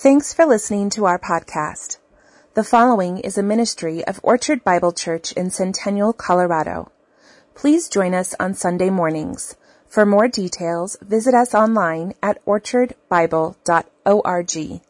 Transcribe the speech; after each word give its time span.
Thanks 0.00 0.32
for 0.32 0.46
listening 0.46 0.90
to 0.90 1.06
our 1.06 1.18
podcast. 1.18 1.98
The 2.54 2.62
following 2.62 3.18
is 3.18 3.36
a 3.36 3.42
ministry 3.42 4.04
of 4.04 4.20
Orchard 4.22 4.62
Bible 4.62 4.92
Church 4.92 5.32
in 5.32 5.50
Centennial, 5.50 6.12
Colorado. 6.12 6.92
Please 7.56 7.88
join 7.88 8.14
us 8.14 8.32
on 8.38 8.54
Sunday 8.54 8.90
mornings. 8.90 9.56
For 9.88 10.06
more 10.06 10.28
details, 10.28 10.96
visit 11.02 11.34
us 11.34 11.52
online 11.52 12.14
at 12.22 12.38
orchardbible.org. 12.46 14.80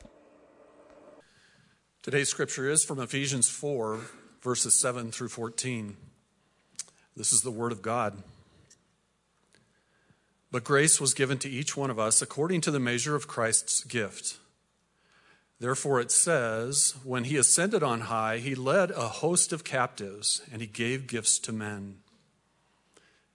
Today's 2.02 2.28
scripture 2.28 2.68
is 2.68 2.84
from 2.84 3.00
Ephesians 3.00 3.48
4, 3.48 4.00
verses 4.42 4.74
7 4.74 5.10
through 5.10 5.28
14. 5.28 5.96
This 7.16 7.32
is 7.32 7.40
the 7.40 7.50
Word 7.50 7.72
of 7.72 7.80
God. 7.80 8.22
But 10.50 10.64
grace 10.64 11.00
was 11.00 11.14
given 11.14 11.38
to 11.38 11.48
each 11.48 11.78
one 11.78 11.88
of 11.88 11.98
us 11.98 12.20
according 12.20 12.60
to 12.60 12.70
the 12.70 12.78
measure 12.78 13.14
of 13.14 13.26
Christ's 13.26 13.84
gift. 13.84 14.36
Therefore, 15.60 16.00
it 16.00 16.12
says, 16.12 16.94
When 17.02 17.24
he 17.24 17.36
ascended 17.36 17.82
on 17.82 18.02
high, 18.02 18.38
he 18.38 18.54
led 18.54 18.90
a 18.92 19.08
host 19.08 19.52
of 19.52 19.64
captives, 19.64 20.40
and 20.52 20.60
he 20.60 20.68
gave 20.68 21.08
gifts 21.08 21.38
to 21.40 21.52
men. 21.52 21.98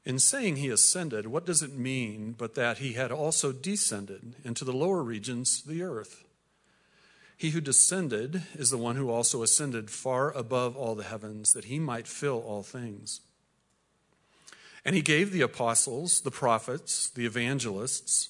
In 0.05 0.19
saying 0.19 0.57
he 0.57 0.69
ascended, 0.69 1.27
what 1.27 1.45
does 1.45 1.61
it 1.61 1.73
mean 1.73 2.35
but 2.37 2.55
that 2.55 2.79
he 2.79 2.93
had 2.93 3.11
also 3.11 3.51
descended 3.51 4.35
into 4.43 4.65
the 4.65 4.73
lower 4.73 5.01
regions, 5.01 5.63
the 5.63 5.81
earth? 5.81 6.23
He 7.37 7.51
who 7.51 7.61
descended 7.61 8.43
is 8.55 8.69
the 8.69 8.77
one 8.77 8.95
who 8.95 9.09
also 9.09 9.43
ascended 9.43 9.89
far 9.89 10.31
above 10.31 10.75
all 10.77 10.95
the 10.95 11.03
heavens, 11.03 11.53
that 11.53 11.65
he 11.65 11.79
might 11.79 12.07
fill 12.07 12.39
all 12.39 12.63
things. 12.63 13.21
And 14.85 14.95
he 14.95 15.01
gave 15.01 15.31
the 15.31 15.41
apostles, 15.41 16.21
the 16.21 16.31
prophets, 16.31 17.09
the 17.09 17.25
evangelists, 17.25 18.29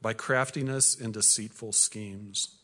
by 0.00 0.12
craftiness 0.12 0.98
and 0.98 1.12
deceitful 1.12 1.72
schemes. 1.72 2.58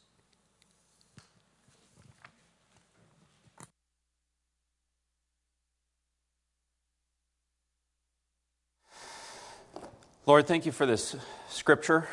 Lord, 10.25 10.47
thank 10.47 10.67
you 10.67 10.73
for 10.73 10.87
this 10.87 11.17
scripture. 11.49 12.07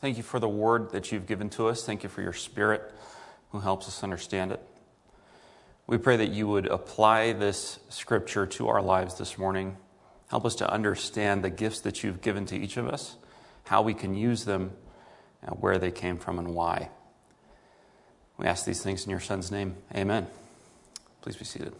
Thank 0.00 0.16
you 0.16 0.24
for 0.24 0.40
the 0.40 0.48
word 0.48 0.90
that 0.90 1.12
you've 1.12 1.26
given 1.26 1.48
to 1.50 1.68
us. 1.68 1.84
Thank 1.84 2.02
you 2.02 2.08
for 2.08 2.20
your 2.20 2.32
spirit 2.32 2.82
who 3.50 3.60
helps 3.60 3.86
us 3.86 4.02
understand 4.02 4.50
it. 4.50 4.60
We 5.86 5.98
pray 5.98 6.16
that 6.16 6.30
you 6.30 6.48
would 6.48 6.66
apply 6.66 7.32
this 7.34 7.78
scripture 7.88 8.46
to 8.46 8.68
our 8.68 8.82
lives 8.82 9.14
this 9.14 9.38
morning 9.38 9.76
Help 10.28 10.44
us 10.44 10.56
to 10.56 10.70
understand 10.70 11.44
the 11.44 11.50
gifts 11.50 11.80
that 11.80 12.02
you've 12.02 12.20
given 12.20 12.46
to 12.46 12.56
each 12.56 12.76
of 12.76 12.88
us, 12.88 13.16
how 13.66 13.82
we 13.82 13.94
can 13.94 14.14
use 14.14 14.44
them, 14.44 14.72
and 15.42 15.60
where 15.60 15.78
they 15.78 15.90
came 15.90 16.18
from 16.18 16.38
and 16.38 16.54
why. 16.54 16.88
We 18.38 18.46
ask 18.46 18.64
these 18.64 18.82
things 18.82 19.04
in 19.04 19.10
your 19.10 19.20
Son's 19.20 19.50
name. 19.50 19.76
Amen. 19.94 20.28
Please 21.20 21.36
be 21.36 21.44
seated. 21.44 21.72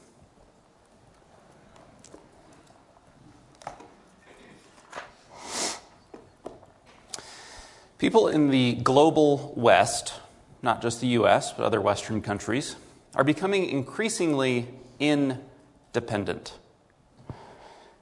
People 7.98 8.28
in 8.28 8.50
the 8.50 8.74
global 8.74 9.54
West, 9.56 10.14
not 10.62 10.82
just 10.82 11.00
the 11.00 11.08
US, 11.08 11.52
but 11.52 11.64
other 11.64 11.80
Western 11.80 12.20
countries, 12.20 12.76
are 13.14 13.24
becoming 13.24 13.64
increasingly 13.66 14.68
independent. 14.98 16.54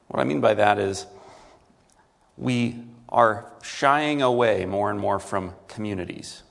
What 0.08 0.20
I 0.20 0.24
mean 0.24 0.40
by 0.40 0.54
that 0.54 0.78
is 0.78 1.06
we 2.36 2.82
are 3.08 3.52
shying 3.62 4.22
away 4.22 4.66
more 4.66 4.90
and 4.90 4.98
more 4.98 5.18
from 5.18 5.54
communities. 5.68 6.42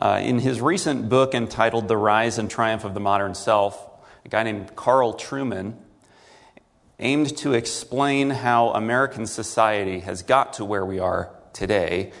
Uh, 0.00 0.20
in 0.22 0.38
his 0.38 0.60
recent 0.60 1.08
book 1.08 1.34
entitled 1.34 1.88
The 1.88 1.96
Rise 1.96 2.38
and 2.38 2.48
Triumph 2.48 2.84
of 2.84 2.94
the 2.94 3.00
Modern 3.00 3.34
Self, 3.34 3.84
a 4.24 4.28
guy 4.28 4.44
named 4.44 4.76
Carl 4.76 5.14
Trueman 5.14 5.74
aimed 7.00 7.36
to 7.38 7.52
explain 7.52 8.30
how 8.30 8.70
American 8.70 9.26
society 9.26 10.00
has 10.00 10.22
got 10.22 10.52
to 10.54 10.64
where 10.64 10.84
we 10.84 10.98
are 10.98 11.30
today. 11.52 12.12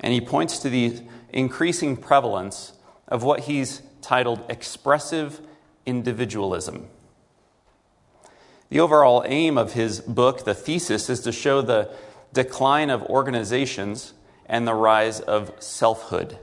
And 0.00 0.12
he 0.12 0.20
points 0.20 0.58
to 0.60 0.70
the 0.70 1.00
increasing 1.32 1.96
prevalence 1.96 2.72
of 3.06 3.22
what 3.22 3.40
he's 3.40 3.82
titled 4.00 4.44
expressive 4.48 5.40
individualism. 5.84 6.88
The 8.70 8.80
overall 8.80 9.24
aim 9.26 9.58
of 9.58 9.72
his 9.72 10.00
book, 10.00 10.44
the 10.44 10.54
thesis, 10.54 11.10
is 11.10 11.20
to 11.22 11.32
show 11.32 11.60
the 11.60 11.90
decline 12.32 12.90
of 12.90 13.02
organizations 13.04 14.12
and 14.46 14.66
the 14.66 14.74
rise 14.74 15.20
of 15.20 15.52
selfhood. 15.58 16.38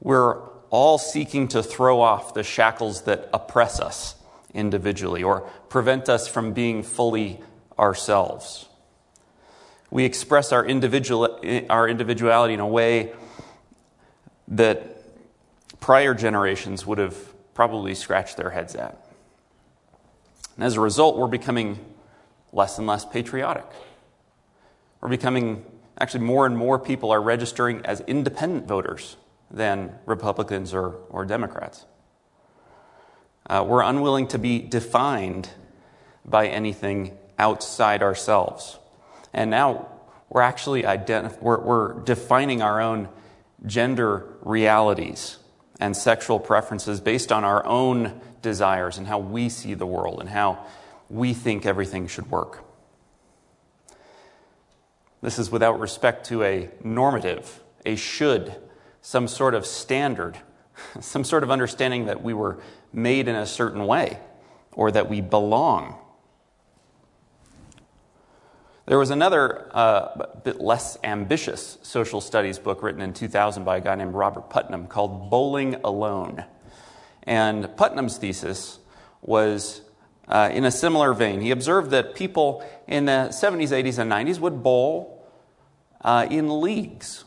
We're 0.00 0.38
all 0.70 0.98
seeking 0.98 1.48
to 1.48 1.62
throw 1.62 2.00
off 2.00 2.34
the 2.34 2.42
shackles 2.42 3.02
that 3.02 3.28
oppress 3.32 3.80
us 3.80 4.14
individually 4.54 5.22
or 5.22 5.42
prevent 5.68 6.08
us 6.08 6.28
from 6.28 6.52
being 6.52 6.82
fully 6.82 7.40
ourselves. 7.78 8.68
We 9.90 10.04
express 10.04 10.52
our, 10.52 10.64
individual, 10.64 11.40
our 11.70 11.88
individuality 11.88 12.54
in 12.54 12.60
a 12.60 12.66
way 12.66 13.12
that 14.48 15.02
prior 15.80 16.14
generations 16.14 16.86
would 16.86 16.98
have 16.98 17.16
probably 17.54 17.94
scratched 17.94 18.36
their 18.36 18.50
heads 18.50 18.74
at. 18.74 19.06
And 20.56 20.64
as 20.64 20.76
a 20.76 20.80
result, 20.80 21.16
we're 21.16 21.28
becoming 21.28 21.78
less 22.52 22.78
and 22.78 22.86
less 22.86 23.04
patriotic. 23.04 23.66
We're 25.00 25.08
becoming, 25.08 25.64
actually, 26.00 26.24
more 26.24 26.46
and 26.46 26.56
more 26.56 26.78
people 26.78 27.10
are 27.10 27.22
registering 27.22 27.84
as 27.86 28.00
independent 28.02 28.66
voters 28.66 29.16
than 29.50 29.94
Republicans 30.06 30.74
or, 30.74 30.96
or 31.10 31.24
Democrats. 31.24 31.86
Uh, 33.48 33.64
we're 33.66 33.82
unwilling 33.82 34.28
to 34.28 34.38
be 34.38 34.58
defined 34.58 35.48
by 36.24 36.48
anything 36.48 37.16
outside 37.38 38.02
ourselves. 38.02 38.78
And 39.32 39.50
now 39.50 39.88
we're 40.28 40.42
actually 40.42 40.82
identif- 40.82 41.40
we're, 41.40 41.60
we're 41.60 41.92
defining 42.00 42.60
our 42.60 42.80
own 42.80 43.08
gender 43.64 44.26
realities 44.42 45.38
and 45.80 45.96
sexual 45.96 46.38
preferences 46.38 47.00
based 47.00 47.32
on 47.32 47.44
our 47.44 47.64
own 47.64 48.20
desires 48.42 48.98
and 48.98 49.06
how 49.06 49.18
we 49.18 49.48
see 49.48 49.74
the 49.74 49.86
world 49.86 50.20
and 50.20 50.28
how 50.28 50.66
we 51.08 51.32
think 51.32 51.64
everything 51.64 52.06
should 52.06 52.30
work. 52.30 52.67
This 55.20 55.38
is 55.38 55.50
without 55.50 55.80
respect 55.80 56.26
to 56.26 56.42
a 56.42 56.70
normative, 56.82 57.62
a 57.84 57.96
should, 57.96 58.54
some 59.00 59.26
sort 59.26 59.54
of 59.54 59.66
standard, 59.66 60.38
some 61.00 61.24
sort 61.24 61.42
of 61.42 61.50
understanding 61.50 62.06
that 62.06 62.22
we 62.22 62.34
were 62.34 62.58
made 62.92 63.28
in 63.28 63.34
a 63.34 63.46
certain 63.46 63.86
way 63.86 64.18
or 64.72 64.90
that 64.90 65.08
we 65.08 65.20
belong. 65.20 65.98
There 68.86 68.98
was 68.98 69.10
another 69.10 69.68
uh, 69.76 70.24
bit 70.44 70.60
less 70.60 70.96
ambitious 71.04 71.76
social 71.82 72.22
studies 72.22 72.58
book 72.58 72.82
written 72.82 73.02
in 73.02 73.12
2000 73.12 73.64
by 73.64 73.76
a 73.76 73.80
guy 73.80 73.94
named 73.96 74.14
Robert 74.14 74.48
Putnam 74.48 74.86
called 74.86 75.28
Bowling 75.28 75.74
Alone. 75.84 76.44
And 77.24 77.76
Putnam's 77.76 78.16
thesis 78.16 78.78
was 79.20 79.82
uh, 80.28 80.50
in 80.52 80.64
a 80.64 80.70
similar 80.70 81.14
vein. 81.14 81.40
He 81.40 81.50
observed 81.50 81.90
that 81.90 82.14
people 82.14 82.64
in 82.86 83.06
the 83.06 83.28
70s, 83.30 83.68
80s, 83.68 83.98
and 83.98 84.10
90s 84.10 84.38
would 84.38 84.62
bowl 84.62 85.26
uh, 86.02 86.26
in 86.30 86.60
leagues. 86.60 87.24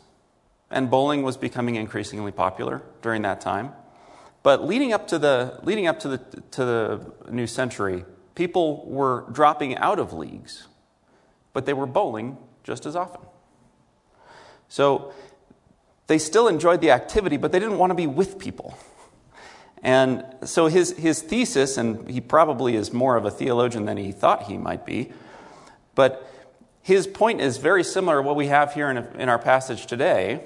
And 0.70 0.90
bowling 0.90 1.24
was 1.24 1.36
becoming 1.36 1.76
increasingly 1.76 2.32
popular 2.32 2.82
during 3.02 3.24
that 3.24 3.42
time. 3.42 3.74
But 4.44 4.66
leading 4.66 4.94
up 4.94 5.08
to 5.10 5.20
the, 5.20 5.60
leading 5.64 5.88
up 5.88 6.00
to 6.02 6.10
the, 6.10 6.18
to 6.52 6.66
the 6.66 7.14
new 7.30 7.48
century, 7.48 8.06
people 8.36 8.90
were 8.90 9.26
dropping 9.32 9.76
out 9.78 10.00
of 10.00 10.14
leagues, 10.14 10.68
but 11.54 11.66
they 11.66 11.74
were 11.74 11.86
bowling 11.86 12.38
just 12.64 12.86
as 12.86 12.96
often. 12.96 13.22
So 14.70 15.14
they 16.08 16.18
still 16.18 16.48
enjoyed 16.48 16.82
the 16.82 16.92
activity, 16.92 17.38
but 17.38 17.52
they 17.52 17.60
didn't 17.60 17.78
want 17.78 17.92
to 17.92 17.96
be 17.96 18.08
with 18.08 18.40
people. 18.40 18.78
And 19.82 20.24
so 20.44 20.68
his, 20.68 20.92
his 20.98 21.22
thesis, 21.22 21.78
and 21.78 22.10
he 22.10 22.22
probably 22.22 22.76
is 22.76 22.94
more 22.94 23.16
of 23.16 23.26
a 23.26 23.32
theologian 23.32 23.86
than 23.86 23.98
he 23.98 24.12
thought 24.12 24.44
he 24.44 24.58
might 24.58 24.86
be, 24.86 25.12
but 25.96 26.28
his 26.84 27.08
point 27.08 27.42
is 27.42 27.58
very 27.58 27.84
similar 27.84 28.18
to 28.18 28.22
what 28.22 28.36
we 28.36 28.48
have 28.48 28.74
here 28.74 28.90
in, 28.90 28.98
in 29.20 29.30
our 29.30 29.40
passage 29.40 29.86
today 29.88 30.44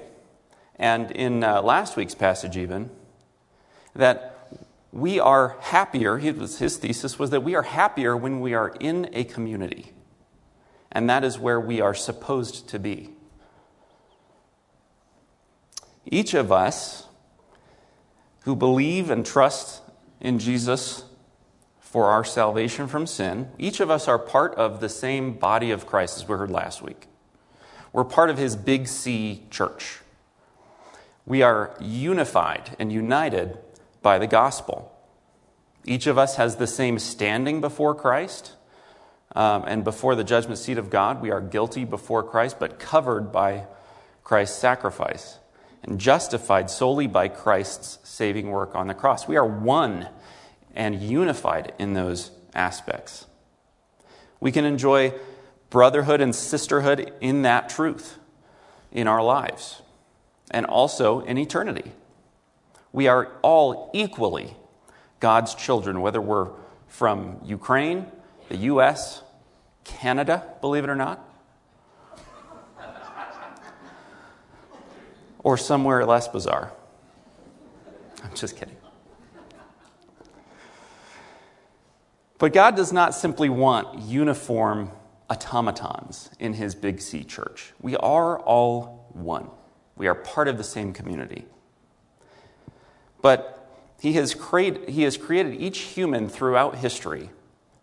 and 0.76 1.10
in 1.10 1.42
uh, 1.42 1.62
last 1.62 1.96
week's 1.96 2.14
passage, 2.14 2.56
even. 2.56 2.90
that 3.94 4.50
we 4.92 5.20
are 5.20 5.56
happier, 5.60 6.18
his 6.18 6.76
thesis 6.78 7.18
was 7.18 7.30
that 7.30 7.42
we 7.42 7.54
are 7.54 7.62
happier 7.62 8.16
when 8.16 8.40
we 8.40 8.54
are 8.54 8.74
in 8.80 9.10
a 9.12 9.24
community. 9.24 9.92
And 10.92 11.10
that 11.10 11.24
is 11.24 11.38
where 11.38 11.60
we 11.60 11.80
are 11.80 11.94
supposed 11.94 12.68
to 12.68 12.78
be. 12.78 13.10
Each 16.06 16.32
of 16.34 16.52
us 16.52 17.05
who 18.46 18.54
believe 18.54 19.10
and 19.10 19.26
trust 19.26 19.82
in 20.20 20.38
Jesus 20.38 21.04
for 21.80 22.06
our 22.06 22.24
salvation 22.24 22.86
from 22.86 23.04
sin, 23.04 23.50
each 23.58 23.80
of 23.80 23.90
us 23.90 24.06
are 24.06 24.20
part 24.20 24.54
of 24.54 24.78
the 24.78 24.88
same 24.88 25.32
body 25.32 25.72
of 25.72 25.84
Christ 25.84 26.16
as 26.16 26.28
we 26.28 26.36
heard 26.36 26.50
last 26.50 26.80
week. 26.80 27.08
We're 27.92 28.04
part 28.04 28.30
of 28.30 28.38
his 28.38 28.54
big 28.54 28.86
C 28.86 29.42
church. 29.50 29.98
We 31.26 31.42
are 31.42 31.76
unified 31.80 32.76
and 32.78 32.92
united 32.92 33.58
by 34.00 34.16
the 34.20 34.28
gospel. 34.28 34.96
Each 35.84 36.06
of 36.06 36.16
us 36.16 36.36
has 36.36 36.54
the 36.54 36.68
same 36.68 37.00
standing 37.00 37.60
before 37.60 37.96
Christ 37.96 38.52
um, 39.34 39.64
and 39.66 39.82
before 39.82 40.14
the 40.14 40.22
judgment 40.22 40.60
seat 40.60 40.78
of 40.78 40.88
God. 40.88 41.20
We 41.20 41.32
are 41.32 41.40
guilty 41.40 41.84
before 41.84 42.22
Christ, 42.22 42.60
but 42.60 42.78
covered 42.78 43.32
by 43.32 43.66
Christ's 44.22 44.56
sacrifice 44.56 45.40
and 45.82 46.00
justified 46.00 46.70
solely 46.70 47.06
by 47.06 47.28
Christ's 47.28 47.98
saving 48.08 48.50
work 48.50 48.74
on 48.74 48.86
the 48.86 48.94
cross. 48.94 49.28
We 49.28 49.36
are 49.36 49.46
one 49.46 50.08
and 50.74 51.00
unified 51.00 51.72
in 51.78 51.94
those 51.94 52.30
aspects. 52.54 53.26
We 54.40 54.52
can 54.52 54.64
enjoy 54.64 55.14
brotherhood 55.70 56.20
and 56.20 56.34
sisterhood 56.34 57.12
in 57.20 57.42
that 57.42 57.68
truth 57.68 58.18
in 58.92 59.06
our 59.06 59.22
lives 59.22 59.82
and 60.50 60.66
also 60.66 61.20
in 61.20 61.38
eternity. 61.38 61.92
We 62.92 63.08
are 63.08 63.32
all 63.42 63.90
equally 63.92 64.56
God's 65.20 65.54
children, 65.54 66.00
whether 66.00 66.20
we're 66.20 66.50
from 66.88 67.40
Ukraine, 67.44 68.06
the 68.48 68.56
U.S., 68.56 69.22
Canada, 69.84 70.44
believe 70.60 70.84
it 70.84 70.90
or 70.90 70.96
not, 70.96 71.25
or 75.46 75.56
somewhere 75.56 76.04
less 76.04 76.26
bizarre. 76.26 76.72
I'm 78.24 78.34
just 78.34 78.56
kidding. 78.56 78.74
But 82.38 82.52
God 82.52 82.74
does 82.74 82.92
not 82.92 83.14
simply 83.14 83.48
want 83.48 84.00
uniform 84.00 84.90
automatons 85.30 86.30
in 86.40 86.54
his 86.54 86.74
big 86.74 87.00
C 87.00 87.22
church. 87.22 87.74
We 87.80 87.96
are 87.98 88.40
all 88.40 89.08
one. 89.12 89.46
We 89.94 90.08
are 90.08 90.16
part 90.16 90.48
of 90.48 90.58
the 90.58 90.64
same 90.64 90.92
community. 90.92 91.44
But 93.22 93.70
he 94.00 94.14
has, 94.14 94.34
created, 94.34 94.88
he 94.88 95.04
has 95.04 95.16
created 95.16 95.54
each 95.60 95.78
human 95.78 96.28
throughout 96.28 96.78
history 96.78 97.30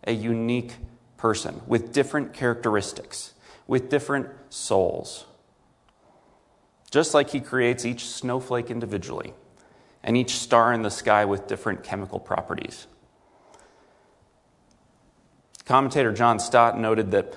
a 0.06 0.12
unique 0.12 0.74
person 1.16 1.62
with 1.66 1.94
different 1.94 2.34
characteristics, 2.34 3.32
with 3.66 3.88
different 3.88 4.28
souls. 4.50 5.24
Just 6.94 7.12
like 7.12 7.30
he 7.30 7.40
creates 7.40 7.84
each 7.84 8.06
snowflake 8.06 8.70
individually 8.70 9.34
and 10.04 10.16
each 10.16 10.36
star 10.36 10.72
in 10.72 10.82
the 10.82 10.92
sky 10.92 11.24
with 11.24 11.48
different 11.48 11.82
chemical 11.82 12.20
properties. 12.20 12.86
Commentator 15.64 16.12
John 16.12 16.38
Stott 16.38 16.78
noted 16.78 17.10
that 17.10 17.34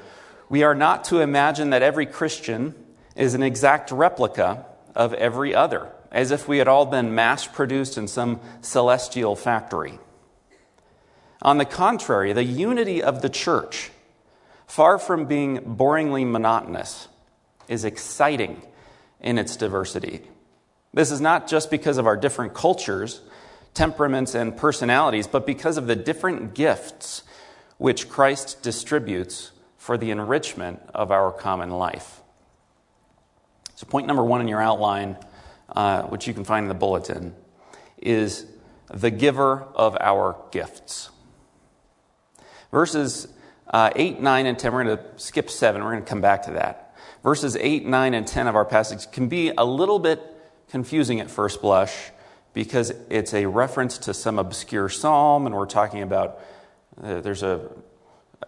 we 0.47 0.61
are 0.61 0.75
not 0.75 1.05
to 1.05 1.21
imagine 1.21 1.71
that 1.71 1.81
every 1.81 2.05
Christian 2.05 2.75
is 3.15 3.33
an 3.33 3.41
exact 3.41 3.89
replica 3.89 4.63
of 4.93 5.15
every 5.15 5.55
other 5.55 5.91
as 6.11 6.29
if 6.29 6.47
we 6.47 6.59
had 6.59 6.67
all 6.67 6.85
been 6.85 7.15
mass 7.15 7.47
produced 7.47 7.97
in 7.97 8.07
some 8.07 8.39
celestial 8.61 9.35
factory. 9.35 9.97
On 11.41 11.57
the 11.57 11.65
contrary, 11.65 12.31
the 12.31 12.43
unity 12.43 13.01
of 13.01 13.23
the 13.23 13.29
church, 13.29 13.89
far 14.67 14.99
from 14.99 15.25
being 15.25 15.61
boringly 15.61 16.29
monotonous, 16.29 17.07
is 17.67 17.83
exciting 17.83 18.61
in 19.21 19.37
its 19.37 19.55
diversity. 19.55 20.21
This 20.93 21.11
is 21.11 21.21
not 21.21 21.47
just 21.47 21.69
because 21.69 21.97
of 21.97 22.07
our 22.07 22.17
different 22.17 22.53
cultures, 22.53 23.21
temperaments, 23.73 24.35
and 24.35 24.55
personalities, 24.55 25.27
but 25.27 25.45
because 25.45 25.77
of 25.77 25.87
the 25.87 25.95
different 25.95 26.53
gifts 26.53 27.23
which 27.77 28.09
Christ 28.09 28.63
distributes 28.63 29.51
for 29.77 29.97
the 29.97 30.11
enrichment 30.11 30.81
of 30.93 31.11
our 31.11 31.31
common 31.31 31.69
life. 31.71 32.21
So, 33.75 33.85
point 33.85 34.07
number 34.07 34.23
one 34.23 34.41
in 34.41 34.47
your 34.47 34.61
outline 34.61 35.17
uh, 35.69 36.03
which 36.03 36.27
you 36.27 36.33
can 36.33 36.43
find 36.43 36.63
in 36.63 36.69
the 36.69 36.73
bulletin, 36.73 37.35
is 38.01 38.45
the 38.89 39.11
giver 39.11 39.63
of 39.75 39.97
our 39.99 40.37
gifts. 40.51 41.09
Verses 42.71 43.27
uh, 43.67 43.91
8, 43.95 44.21
9, 44.21 44.45
and 44.45 44.57
10, 44.57 44.73
we're 44.73 44.83
going 44.85 44.97
to 44.97 45.03
skip 45.17 45.49
7, 45.49 45.83
we're 45.83 45.91
going 45.91 46.03
to 46.03 46.09
come 46.09 46.21
back 46.21 46.43
to 46.43 46.51
that. 46.51 46.86
Verses 47.23 47.55
8, 47.55 47.85
9, 47.85 48.13
and 48.13 48.27
10 48.27 48.47
of 48.47 48.55
our 48.55 48.65
passage 48.65 49.11
can 49.11 49.27
be 49.27 49.51
a 49.57 49.65
little 49.65 49.99
bit 49.99 50.21
confusing 50.69 51.19
at 51.19 51.29
first 51.29 51.61
blush 51.61 52.11
because 52.53 52.91
it's 53.09 53.33
a 53.33 53.45
reference 53.45 53.97
to 53.99 54.13
some 54.13 54.39
obscure 54.39 54.89
psalm, 54.89 55.45
and 55.45 55.55
we're 55.55 55.65
talking 55.65 56.01
about 56.01 56.39
uh, 57.01 57.21
there's 57.21 57.43
a 57.43 57.69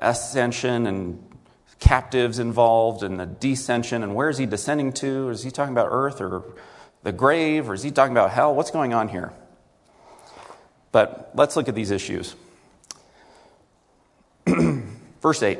ascension 0.01 0.88
and 0.88 1.24
captives 1.80 2.39
involved 2.39 3.04
and 3.04 3.19
the 3.19 3.25
descension, 3.25 4.04
and 4.04 4.16
where 4.16 4.30
is 4.30 4.38
he 4.38 4.45
descending 4.45 4.92
to? 4.94 5.30
Is 5.30 5.44
he 5.44 5.51
talking 5.51 5.74
about 5.74 5.89
earth 5.92 6.21
or 6.21 6.44
the 7.04 7.12
grave, 7.12 7.69
or 7.69 7.74
is 7.74 7.83
he 7.83 7.92
talking 7.92 8.12
about 8.12 8.31
hell? 8.31 8.54
What's 8.54 8.71
going 8.71 8.94
on 8.94 9.07
here? 9.07 9.31
But 10.92 11.31
let's 11.36 11.56
look 11.56 11.69
at 11.69 11.75
these 11.75 11.92
issues. 11.92 12.36
Verse 15.21 15.44
8. 15.44 15.60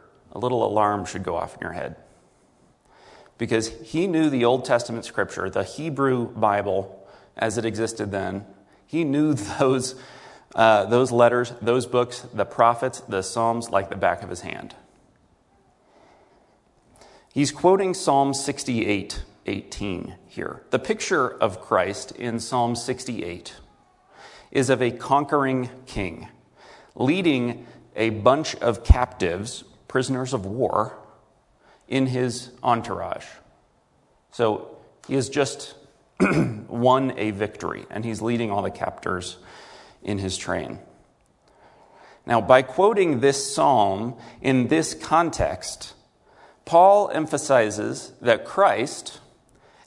a 0.31 0.39
little 0.39 0.65
alarm 0.65 1.05
should 1.05 1.23
go 1.23 1.35
off 1.35 1.55
in 1.55 1.61
your 1.61 1.73
head. 1.73 1.95
Because 3.37 3.69
he 3.81 4.07
knew 4.07 4.29
the 4.29 4.45
Old 4.45 4.65
Testament 4.65 5.05
scripture, 5.05 5.49
the 5.49 5.63
Hebrew 5.63 6.27
Bible 6.27 7.07
as 7.37 7.57
it 7.57 7.65
existed 7.65 8.11
then. 8.11 8.45
He 8.85 9.03
knew 9.03 9.33
those, 9.59 9.95
uh, 10.55 10.85
those 10.85 11.11
letters, 11.11 11.53
those 11.61 11.85
books, 11.85 12.25
the 12.33 12.45
prophets, 12.45 13.01
the 13.01 13.21
Psalms 13.21 13.69
like 13.69 13.89
the 13.89 13.95
back 13.95 14.23
of 14.23 14.29
his 14.29 14.41
hand. 14.41 14.75
He's 17.33 17.51
quoting 17.51 17.93
Psalm 17.93 18.33
68 18.33 19.23
18 19.47 20.15
here. 20.27 20.61
The 20.69 20.77
picture 20.77 21.27
of 21.27 21.59
Christ 21.59 22.11
in 22.11 22.39
Psalm 22.39 22.75
68 22.75 23.55
is 24.51 24.69
of 24.69 24.83
a 24.83 24.91
conquering 24.91 25.69
king 25.87 26.27
leading 26.95 27.65
a 27.95 28.09
bunch 28.09 28.55
of 28.57 28.83
captives, 28.83 29.63
prisoners 29.91 30.33
of 30.33 30.45
war, 30.45 30.97
in 31.89 32.05
his 32.05 32.49
entourage. 32.63 33.25
So 34.31 34.77
he 35.05 35.15
has 35.15 35.27
just 35.27 35.75
won 36.69 37.13
a 37.17 37.31
victory, 37.31 37.85
and 37.89 38.05
he's 38.05 38.21
leading 38.21 38.51
all 38.51 38.61
the 38.61 38.71
captors 38.71 39.35
in 40.01 40.17
his 40.17 40.37
train. 40.37 40.79
Now, 42.25 42.39
by 42.39 42.61
quoting 42.61 43.19
this 43.19 43.53
psalm 43.53 44.15
in 44.41 44.69
this 44.69 44.93
context, 44.93 45.93
Paul 46.63 47.11
emphasizes 47.13 48.13
that 48.21 48.45
Christ, 48.45 49.19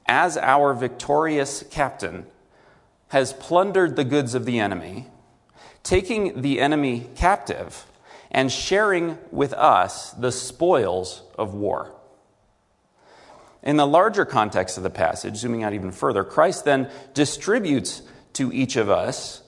as 0.04 0.36
our 0.36 0.74
victorious 0.74 1.64
captain, 1.70 2.26
has 3.08 3.32
plundered 3.32 3.96
the 3.96 4.04
goods 4.04 4.34
of 4.34 4.44
the 4.44 4.60
enemy, 4.60 5.06
taking 5.82 6.42
the 6.42 6.60
enemy 6.60 7.08
captive, 7.16 7.86
and 8.34 8.50
sharing 8.50 9.16
with 9.30 9.52
us 9.52 10.10
the 10.10 10.32
spoils 10.32 11.22
of 11.38 11.54
war. 11.54 11.94
In 13.62 13.76
the 13.76 13.86
larger 13.86 14.24
context 14.24 14.76
of 14.76 14.82
the 14.82 14.90
passage, 14.90 15.36
zooming 15.36 15.62
out 15.62 15.72
even 15.72 15.92
further, 15.92 16.24
Christ 16.24 16.64
then 16.64 16.90
distributes 17.14 18.02
to 18.34 18.52
each 18.52 18.74
of 18.74 18.90
us 18.90 19.42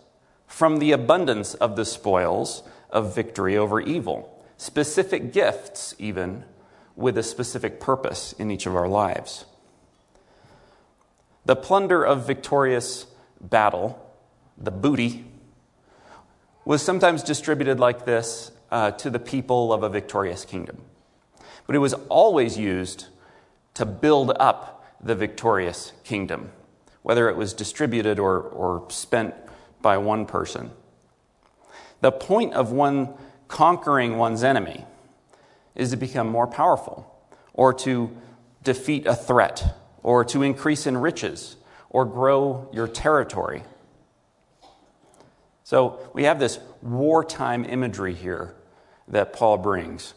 from 0.47 0.79
the 0.79 0.93
abundance 0.93 1.55
of 1.55 1.75
the 1.75 1.85
spoils 1.85 2.63
of 2.89 3.15
victory 3.15 3.57
over 3.57 3.81
evil, 3.81 4.43
specific 4.57 5.33
gifts, 5.33 5.97
even 5.99 6.45
with 6.95 7.19
a 7.19 7.25
specific 7.25 7.81
purpose 7.81 8.33
in 8.35 8.53
each 8.53 8.67
of 8.67 8.77
our 8.77 8.89
lives. 8.89 9.45
The 11.45 11.57
plunder 11.57 12.05
of 12.05 12.25
victorious 12.25 13.07
battle, 13.41 14.01
the 14.57 14.71
booty, 14.71 15.25
was 16.65 16.83
sometimes 16.83 17.25
distributed 17.25 17.81
like 17.81 18.05
this 18.05 18.53
uh, 18.71 18.91
to 18.93 19.11
the 19.11 19.19
people 19.19 19.73
of 19.73 19.83
a 19.83 19.89
victorious 19.89 20.45
kingdom. 20.45 20.79
But 21.67 21.77
it 21.77 21.81
was 21.81 21.95
always 22.09 22.59
used 22.59 23.07
to 23.75 23.85
build 23.85 24.33
up 24.39 24.85
the 25.01 25.15
victorious 25.15 25.93
kingdom, 26.05 26.51
whether 27.03 27.29
it 27.29 27.37
was 27.37 27.53
distributed 27.53 28.19
or, 28.19 28.41
or 28.41 28.87
spent 28.91 29.35
by 29.83 29.99
one 29.99 30.27
person. 30.27 30.71
The 32.01 32.13
point 32.13 32.55
of 32.55 32.73
one 32.73 33.15
conquering 33.49 34.17
one's 34.17 34.43
enemy 34.43 34.85
is 35.75 35.91
to 35.91 35.97
become 35.97 36.29
more 36.29 36.47
powerful, 36.47 37.13
or 37.53 37.73
to 37.73 38.17
defeat 38.63 39.07
a 39.07 39.15
threat, 39.15 39.77
or 40.03 40.25
to 40.25 40.43
increase 40.43 40.87
in 40.87 40.97
riches, 40.97 41.57
or 41.91 42.05
grow 42.05 42.69
your 42.73 42.89
territory. 42.89 43.63
So 45.67 45.99
we 46.13 46.23
have 46.23 46.39
this 46.39 46.61
wartime 46.81 47.65
imagery 47.65 48.15
here 48.15 48.55
that 49.09 49.33
Paul 49.33 49.59
brings. 49.59 50.15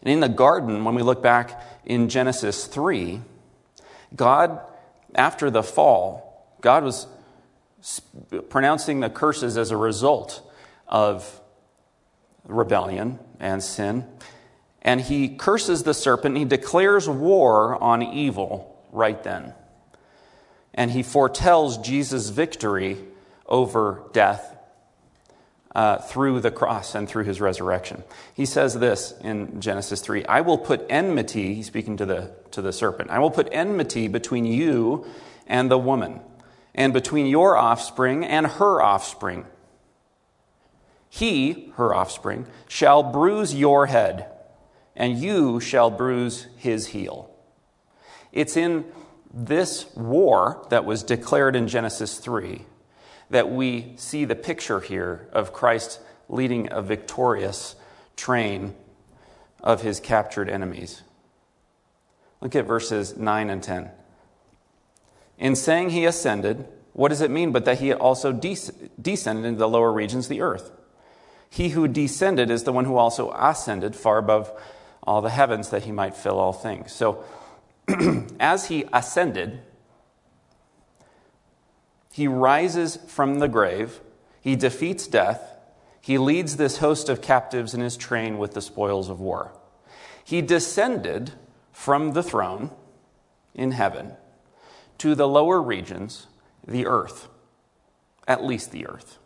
And 0.00 0.10
in 0.10 0.20
the 0.20 0.28
garden, 0.30 0.84
when 0.84 0.94
we 0.94 1.02
look 1.02 1.22
back 1.22 1.62
in 1.84 2.08
Genesis 2.08 2.66
3, 2.66 3.20
God, 4.16 4.58
after 5.14 5.50
the 5.50 5.62
fall, 5.62 6.48
God 6.62 6.82
was 6.82 7.06
pronouncing 8.48 9.00
the 9.00 9.10
curses 9.10 9.58
as 9.58 9.70
a 9.70 9.76
result 9.76 10.40
of 10.88 11.38
rebellion 12.46 13.18
and 13.38 13.62
sin. 13.62 14.06
And 14.80 14.98
he 14.98 15.28
curses 15.28 15.82
the 15.82 15.92
serpent. 15.92 16.38
He 16.38 16.46
declares 16.46 17.06
war 17.06 17.76
on 17.82 18.02
evil 18.02 18.82
right 18.92 19.22
then. 19.22 19.52
And 20.72 20.90
he 20.90 21.02
foretells 21.02 21.76
Jesus' 21.76 22.30
victory 22.30 23.08
over 23.46 24.02
death 24.12 24.54
uh, 25.74 25.98
through 25.98 26.40
the 26.40 26.50
cross 26.50 26.94
and 26.94 27.08
through 27.08 27.24
his 27.24 27.40
resurrection. 27.40 28.04
He 28.32 28.46
says 28.46 28.74
this 28.74 29.12
in 29.22 29.60
Genesis 29.60 30.00
3 30.00 30.24
I 30.26 30.40
will 30.40 30.58
put 30.58 30.86
enmity, 30.88 31.54
he's 31.54 31.66
speaking 31.66 31.96
to 31.96 32.06
the, 32.06 32.32
to 32.52 32.62
the 32.62 32.72
serpent, 32.72 33.10
I 33.10 33.18
will 33.18 33.30
put 33.30 33.48
enmity 33.50 34.08
between 34.08 34.44
you 34.44 35.06
and 35.46 35.70
the 35.70 35.78
woman, 35.78 36.20
and 36.74 36.92
between 36.92 37.26
your 37.26 37.56
offspring 37.56 38.24
and 38.24 38.46
her 38.46 38.80
offspring. 38.80 39.46
He, 41.08 41.72
her 41.76 41.94
offspring, 41.94 42.46
shall 42.68 43.02
bruise 43.02 43.54
your 43.54 43.86
head, 43.86 44.26
and 44.96 45.18
you 45.18 45.60
shall 45.60 45.90
bruise 45.90 46.48
his 46.56 46.88
heel. 46.88 47.30
It's 48.32 48.56
in 48.56 48.84
this 49.32 49.86
war 49.94 50.66
that 50.70 50.84
was 50.84 51.04
declared 51.04 51.54
in 51.54 51.68
Genesis 51.68 52.18
3 52.18 52.64
that 53.30 53.50
we 53.50 53.94
see 53.96 54.24
the 54.24 54.34
picture 54.34 54.80
here 54.80 55.28
of 55.32 55.52
Christ 55.52 56.00
leading 56.28 56.68
a 56.72 56.82
victorious 56.82 57.74
train 58.16 58.74
of 59.62 59.82
his 59.82 60.00
captured 60.00 60.48
enemies. 60.48 61.02
Look 62.40 62.54
at 62.54 62.66
verses 62.66 63.16
9 63.16 63.50
and 63.50 63.62
10. 63.62 63.90
In 65.38 65.56
saying 65.56 65.90
he 65.90 66.04
ascended, 66.04 66.66
what 66.92 67.08
does 67.08 67.20
it 67.20 67.30
mean 67.30 67.52
but 67.52 67.64
that 67.64 67.80
he 67.80 67.92
also 67.92 68.32
descended 68.32 69.44
into 69.44 69.58
the 69.58 69.68
lower 69.68 69.92
regions 69.92 70.26
of 70.26 70.30
the 70.30 70.42
earth? 70.42 70.70
He 71.50 71.70
who 71.70 71.88
descended 71.88 72.50
is 72.50 72.64
the 72.64 72.72
one 72.72 72.84
who 72.84 72.96
also 72.96 73.32
ascended 73.32 73.96
far 73.96 74.18
above 74.18 74.52
all 75.02 75.22
the 75.22 75.30
heavens 75.30 75.70
that 75.70 75.84
he 75.84 75.92
might 75.92 76.16
fill 76.16 76.38
all 76.38 76.52
things. 76.52 76.92
So, 76.92 77.24
as 78.40 78.66
he 78.66 78.84
ascended, 78.92 79.60
he 82.14 82.28
rises 82.28 82.96
from 83.08 83.40
the 83.40 83.48
grave, 83.48 84.00
he 84.40 84.54
defeats 84.54 85.08
death, 85.08 85.56
he 86.00 86.16
leads 86.16 86.56
this 86.56 86.78
host 86.78 87.08
of 87.08 87.20
captives 87.20 87.74
in 87.74 87.80
his 87.80 87.96
train 87.96 88.38
with 88.38 88.54
the 88.54 88.62
spoils 88.62 89.08
of 89.08 89.18
war. 89.18 89.50
He 90.22 90.40
descended 90.40 91.32
from 91.72 92.12
the 92.12 92.22
throne 92.22 92.70
in 93.52 93.72
heaven 93.72 94.12
to 94.98 95.16
the 95.16 95.26
lower 95.26 95.60
regions, 95.60 96.28
the 96.64 96.86
earth, 96.86 97.26
at 98.28 98.44
least 98.44 98.70
the 98.70 98.86
earth, 98.86 99.18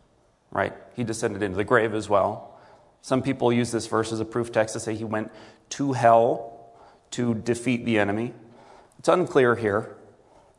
right? 0.49 0.73
He 0.95 1.03
descended 1.03 1.43
into 1.43 1.57
the 1.57 1.63
grave 1.63 1.93
as 1.93 2.09
well. 2.09 2.59
Some 3.03 3.21
people 3.21 3.53
use 3.53 3.71
this 3.71 3.85
verse 3.85 4.11
as 4.11 4.19
a 4.19 4.25
proof 4.25 4.51
text 4.51 4.73
to 4.73 4.79
say 4.79 4.95
he 4.95 5.03
went 5.03 5.31
to 5.69 5.93
hell 5.93 6.71
to 7.11 7.35
defeat 7.35 7.85
the 7.85 7.99
enemy. 7.99 8.33
It's 8.97 9.09
unclear 9.09 9.55
here, 9.55 9.95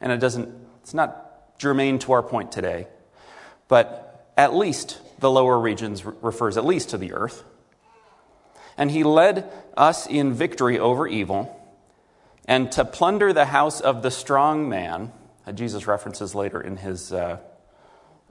and 0.01 0.13
it 0.13 0.21
doesn't, 0.21 0.49
it's 0.81 0.95
not 0.95 1.27
germane 1.61 1.99
to 2.01 2.13
our 2.13 2.23
point 2.23 2.51
today, 2.51 2.89
but 3.69 4.33
at 4.37 4.55
least 4.55 4.99
the 5.21 5.31
lower 5.31 5.59
regions 5.59 6.05
refers 6.05 6.57
at 6.57 6.65
least 6.65 6.91
to 6.91 6.99
the 6.99 7.13
earth. 7.13 7.45
And 8.79 8.91
he 8.91 9.05
led 9.05 9.53
us 9.77 10.07
in 10.07 10.33
victory 10.33 10.79
over 10.79 11.07
evil 11.07 11.57
and 12.47 12.73
to 12.73 12.85
plunder 12.85 13.33
the 13.33 13.45
house 13.45 13.81
of 13.81 14.03
the 14.03 14.11
strong 14.11 14.69
man, 14.69 15.13
Jesus 15.55 15.87
references 15.87 16.35
later 16.35 16.61
in 16.61 16.79
his, 16.79 17.13
uh, 17.13 17.39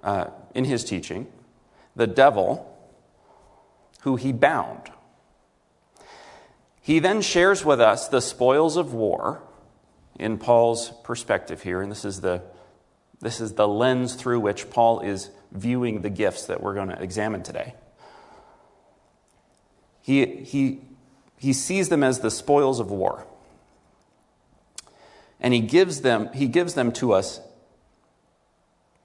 uh, 0.03 0.25
in 0.55 0.65
his 0.65 0.83
teaching, 0.83 1.27
the 1.95 2.07
devil, 2.07 2.65
who 4.01 4.15
he 4.15 4.31
bound. 4.31 4.91
He 6.81 6.97
then 6.97 7.21
shares 7.21 7.63
with 7.63 7.79
us 7.79 8.07
the 8.07 8.21
spoils 8.21 8.75
of 8.75 8.93
war 8.93 9.43
in 10.17 10.39
Paul's 10.39 10.91
perspective 11.03 11.61
here, 11.61 11.81
and 11.81 11.91
this 11.91 12.03
is 12.03 12.21
the 12.21 12.41
this 13.21 13.41
is 13.41 13.53
the 13.53 13.67
lens 13.67 14.15
through 14.15 14.39
which 14.39 14.69
Paul 14.69 15.01
is 15.01 15.29
viewing 15.51 16.01
the 16.01 16.09
gifts 16.09 16.45
that 16.45 16.61
we're 16.61 16.73
going 16.73 16.89
to 16.89 17.01
examine 17.01 17.43
today. 17.43 17.73
He, 20.01 20.25
he, 20.25 20.81
he 21.37 21.53
sees 21.53 21.89
them 21.89 22.03
as 22.03 22.19
the 22.19 22.31
spoils 22.31 22.79
of 22.79 22.91
war. 22.91 23.25
And 25.39 25.53
he 25.53 25.59
gives 25.59 26.01
them, 26.01 26.31
he 26.33 26.47
gives 26.47 26.73
them 26.73 26.91
to 26.93 27.13
us 27.13 27.41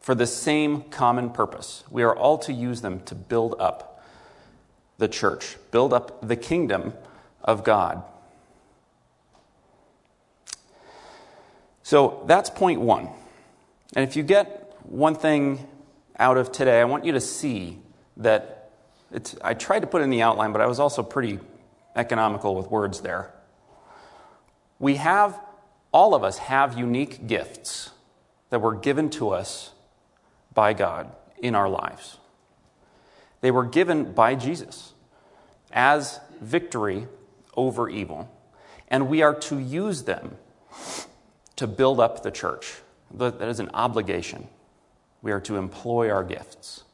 for 0.00 0.14
the 0.14 0.26
same 0.26 0.82
common 0.82 1.30
purpose. 1.30 1.82
We 1.90 2.02
are 2.02 2.14
all 2.14 2.38
to 2.38 2.52
use 2.52 2.82
them 2.82 3.00
to 3.04 3.14
build 3.14 3.56
up 3.58 4.04
the 4.98 5.08
church, 5.08 5.56
build 5.70 5.92
up 5.92 6.26
the 6.26 6.36
kingdom 6.36 6.92
of 7.42 7.64
God. 7.64 8.02
So 11.82 12.22
that's 12.26 12.50
point 12.50 12.80
one. 12.80 13.08
And 13.94 14.06
if 14.08 14.16
you 14.16 14.22
get 14.22 14.76
one 14.82 15.14
thing 15.14 15.66
out 16.18 16.36
of 16.36 16.52
today, 16.52 16.80
I 16.80 16.84
want 16.84 17.04
you 17.04 17.12
to 17.12 17.20
see 17.20 17.78
that 18.16 18.70
I 19.42 19.54
tried 19.54 19.80
to 19.80 19.86
put 19.86 20.02
in 20.02 20.10
the 20.10 20.22
outline, 20.22 20.52
but 20.52 20.60
I 20.60 20.66
was 20.66 20.80
also 20.80 21.02
pretty 21.02 21.38
economical 21.94 22.54
with 22.56 22.70
words 22.70 23.00
there. 23.00 23.32
We 24.78 24.96
have, 24.96 25.38
all 25.92 26.14
of 26.14 26.24
us 26.24 26.38
have 26.38 26.76
unique 26.76 27.26
gifts 27.26 27.90
that 28.50 28.60
were 28.60 28.74
given 28.74 29.10
to 29.10 29.30
us 29.30 29.70
by 30.52 30.72
God 30.72 31.10
in 31.38 31.54
our 31.54 31.68
lives. 31.68 32.18
They 33.40 33.50
were 33.50 33.64
given 33.64 34.12
by 34.12 34.34
Jesus 34.34 34.92
as 35.72 36.18
victory 36.40 37.06
over 37.56 37.88
evil, 37.88 38.28
and 38.88 39.08
we 39.08 39.22
are 39.22 39.34
to 39.34 39.58
use 39.58 40.04
them 40.04 40.36
to 41.56 41.66
build 41.66 42.00
up 42.00 42.22
the 42.22 42.30
church 42.30 42.76
that 43.16 43.42
is 43.42 43.60
an 43.60 43.70
obligation. 43.74 44.48
We 45.22 45.32
are 45.32 45.40
to 45.40 45.56
employ 45.56 46.10
our 46.10 46.24
gifts. 46.24 46.84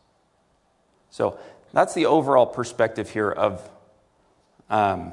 So 1.10 1.38
that's 1.72 1.94
the 1.94 2.06
overall 2.06 2.46
perspective 2.46 3.10
here 3.10 3.30
of, 3.30 3.68
um, 4.68 5.12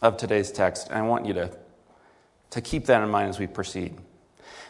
of 0.00 0.16
today's 0.16 0.50
text. 0.50 0.88
And 0.88 0.98
I 0.98 1.02
want 1.02 1.26
you 1.26 1.34
to, 1.34 1.50
to 2.50 2.60
keep 2.60 2.86
that 2.86 3.02
in 3.02 3.10
mind 3.10 3.30
as 3.30 3.38
we 3.38 3.46
proceed. 3.46 3.94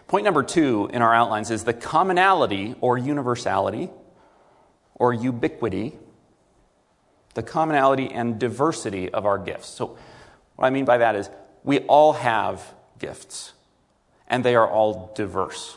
Point 0.06 0.24
number 0.24 0.42
two 0.42 0.90
in 0.92 1.02
our 1.02 1.14
outlines 1.14 1.50
is 1.50 1.64
the 1.64 1.74
commonality 1.74 2.74
or 2.80 2.96
universality 2.96 3.90
or 4.94 5.12
ubiquity, 5.12 5.96
the 7.34 7.42
commonality 7.42 8.10
and 8.10 8.38
diversity 8.38 9.10
of 9.10 9.26
our 9.26 9.38
gifts. 9.38 9.68
So, 9.68 9.98
what 10.56 10.66
I 10.66 10.70
mean 10.70 10.84
by 10.84 10.98
that 10.98 11.14
is 11.14 11.30
we 11.62 11.80
all 11.80 12.14
have 12.14 12.74
gifts 12.98 13.52
and 14.28 14.44
they 14.44 14.54
are 14.54 14.68
all 14.68 15.10
diverse. 15.14 15.76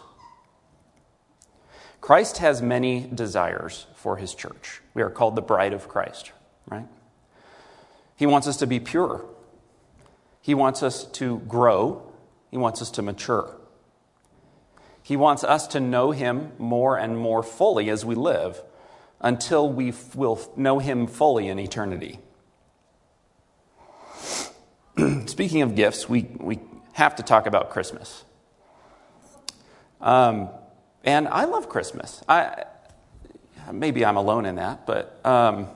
Christ 2.02 2.40
has 2.40 2.62
many 2.62 3.02
desires 3.14 3.88
for 3.96 4.18
his 4.18 4.36
church. 4.36 4.82
We 4.94 5.02
are 5.02 5.10
called 5.10 5.36
the 5.36 5.42
bride 5.42 5.74
of 5.74 5.88
Christ, 5.88 6.32
right? 6.68 6.88
He 8.16 8.26
wants 8.26 8.48
us 8.48 8.58
to 8.58 8.68
be 8.68 8.80
pure. 8.80 9.26
He 10.42 10.54
wants 10.54 10.84
us 10.84 11.06
to 11.06 11.40
grow. 11.48 12.12
He 12.50 12.58
wants 12.58 12.82
us 12.82 12.92
to 12.92 13.02
mature. 13.02 13.56
He 15.04 15.16
wants 15.16 15.44
us 15.44 15.68
to 15.68 15.80
know 15.80 16.12
him 16.12 16.52
more 16.58 16.98
and 16.98 17.18
more 17.18 17.44
fully 17.44 17.90
as 17.90 18.04
we 18.06 18.16
live 18.16 18.62
until 19.20 19.72
we 19.72 19.94
will 20.16 20.40
know 20.56 20.80
him 20.80 21.08
fully 21.08 21.48
in 21.48 21.60
eternity. 21.60 22.20
Speaking 25.28 25.62
of 25.62 25.76
gifts, 25.76 26.10
we, 26.10 26.28
we 26.40 26.60
have 26.94 27.16
to 27.16 27.24
talk 27.24 27.46
about 27.46 27.70
Christmas. 27.70 28.24
Um, 30.02 30.50
and 31.04 31.28
I 31.28 31.46
love 31.46 31.70
Christmas. 31.70 32.24
I, 32.28 32.66
maybe 33.72 34.06
I'm 34.06 34.18
alone 34.18 34.46
in 34.46 34.56
that, 34.56 34.86
but 34.86 35.20
um, 35.26 35.68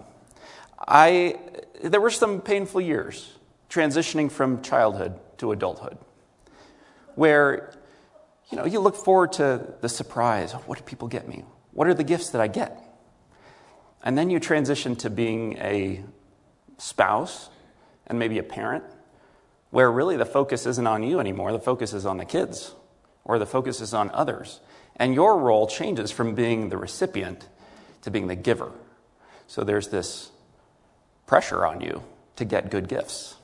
I, 0.79 1.39
there 1.83 2.01
were 2.01 2.11
some 2.11 2.41
painful 2.41 2.81
years 2.81 3.31
transitioning 3.69 4.31
from 4.31 4.61
childhood 4.61 5.19
to 5.37 5.51
adulthood 5.51 5.97
where 7.15 7.73
you 8.49 8.57
know 8.57 8.65
you 8.65 8.79
look 8.79 8.95
forward 8.95 9.33
to 9.33 9.73
the 9.81 9.89
surprise 9.89 10.53
what 10.53 10.77
do 10.77 10.83
people 10.83 11.07
get 11.07 11.27
me? 11.27 11.43
What 11.71 11.87
are 11.87 11.93
the 11.93 12.03
gifts 12.03 12.29
that 12.29 12.41
i 12.41 12.47
get? 12.47 12.81
And 14.03 14.17
then 14.17 14.29
you 14.29 14.39
transition 14.39 14.95
to 14.97 15.09
being 15.09 15.57
a 15.57 16.03
spouse 16.77 17.49
and 18.07 18.19
maybe 18.19 18.37
a 18.37 18.43
parent 18.43 18.83
where 19.71 19.91
really 19.91 20.15
the 20.15 20.25
focus 20.25 20.65
isn't 20.65 20.87
on 20.87 21.03
you 21.03 21.19
anymore. 21.19 21.51
The 21.51 21.59
focus 21.59 21.93
is 21.93 22.05
on 22.05 22.17
the 22.17 22.25
kids 22.25 22.75
or 23.25 23.37
the 23.37 23.45
focus 23.45 23.81
is 23.81 23.93
on 23.93 24.09
others 24.11 24.61
and 24.95 25.13
your 25.13 25.37
role 25.37 25.67
changes 25.67 26.11
from 26.11 26.35
being 26.35 26.69
the 26.69 26.77
recipient 26.77 27.47
to 28.01 28.09
being 28.09 28.27
the 28.27 28.35
giver 28.35 28.71
so 29.47 29.63
there's 29.63 29.89
this 29.89 30.31
pressure 31.25 31.65
on 31.65 31.81
you 31.81 32.03
to 32.35 32.45
get 32.45 32.69
good 32.69 32.87
gifts. 32.87 33.35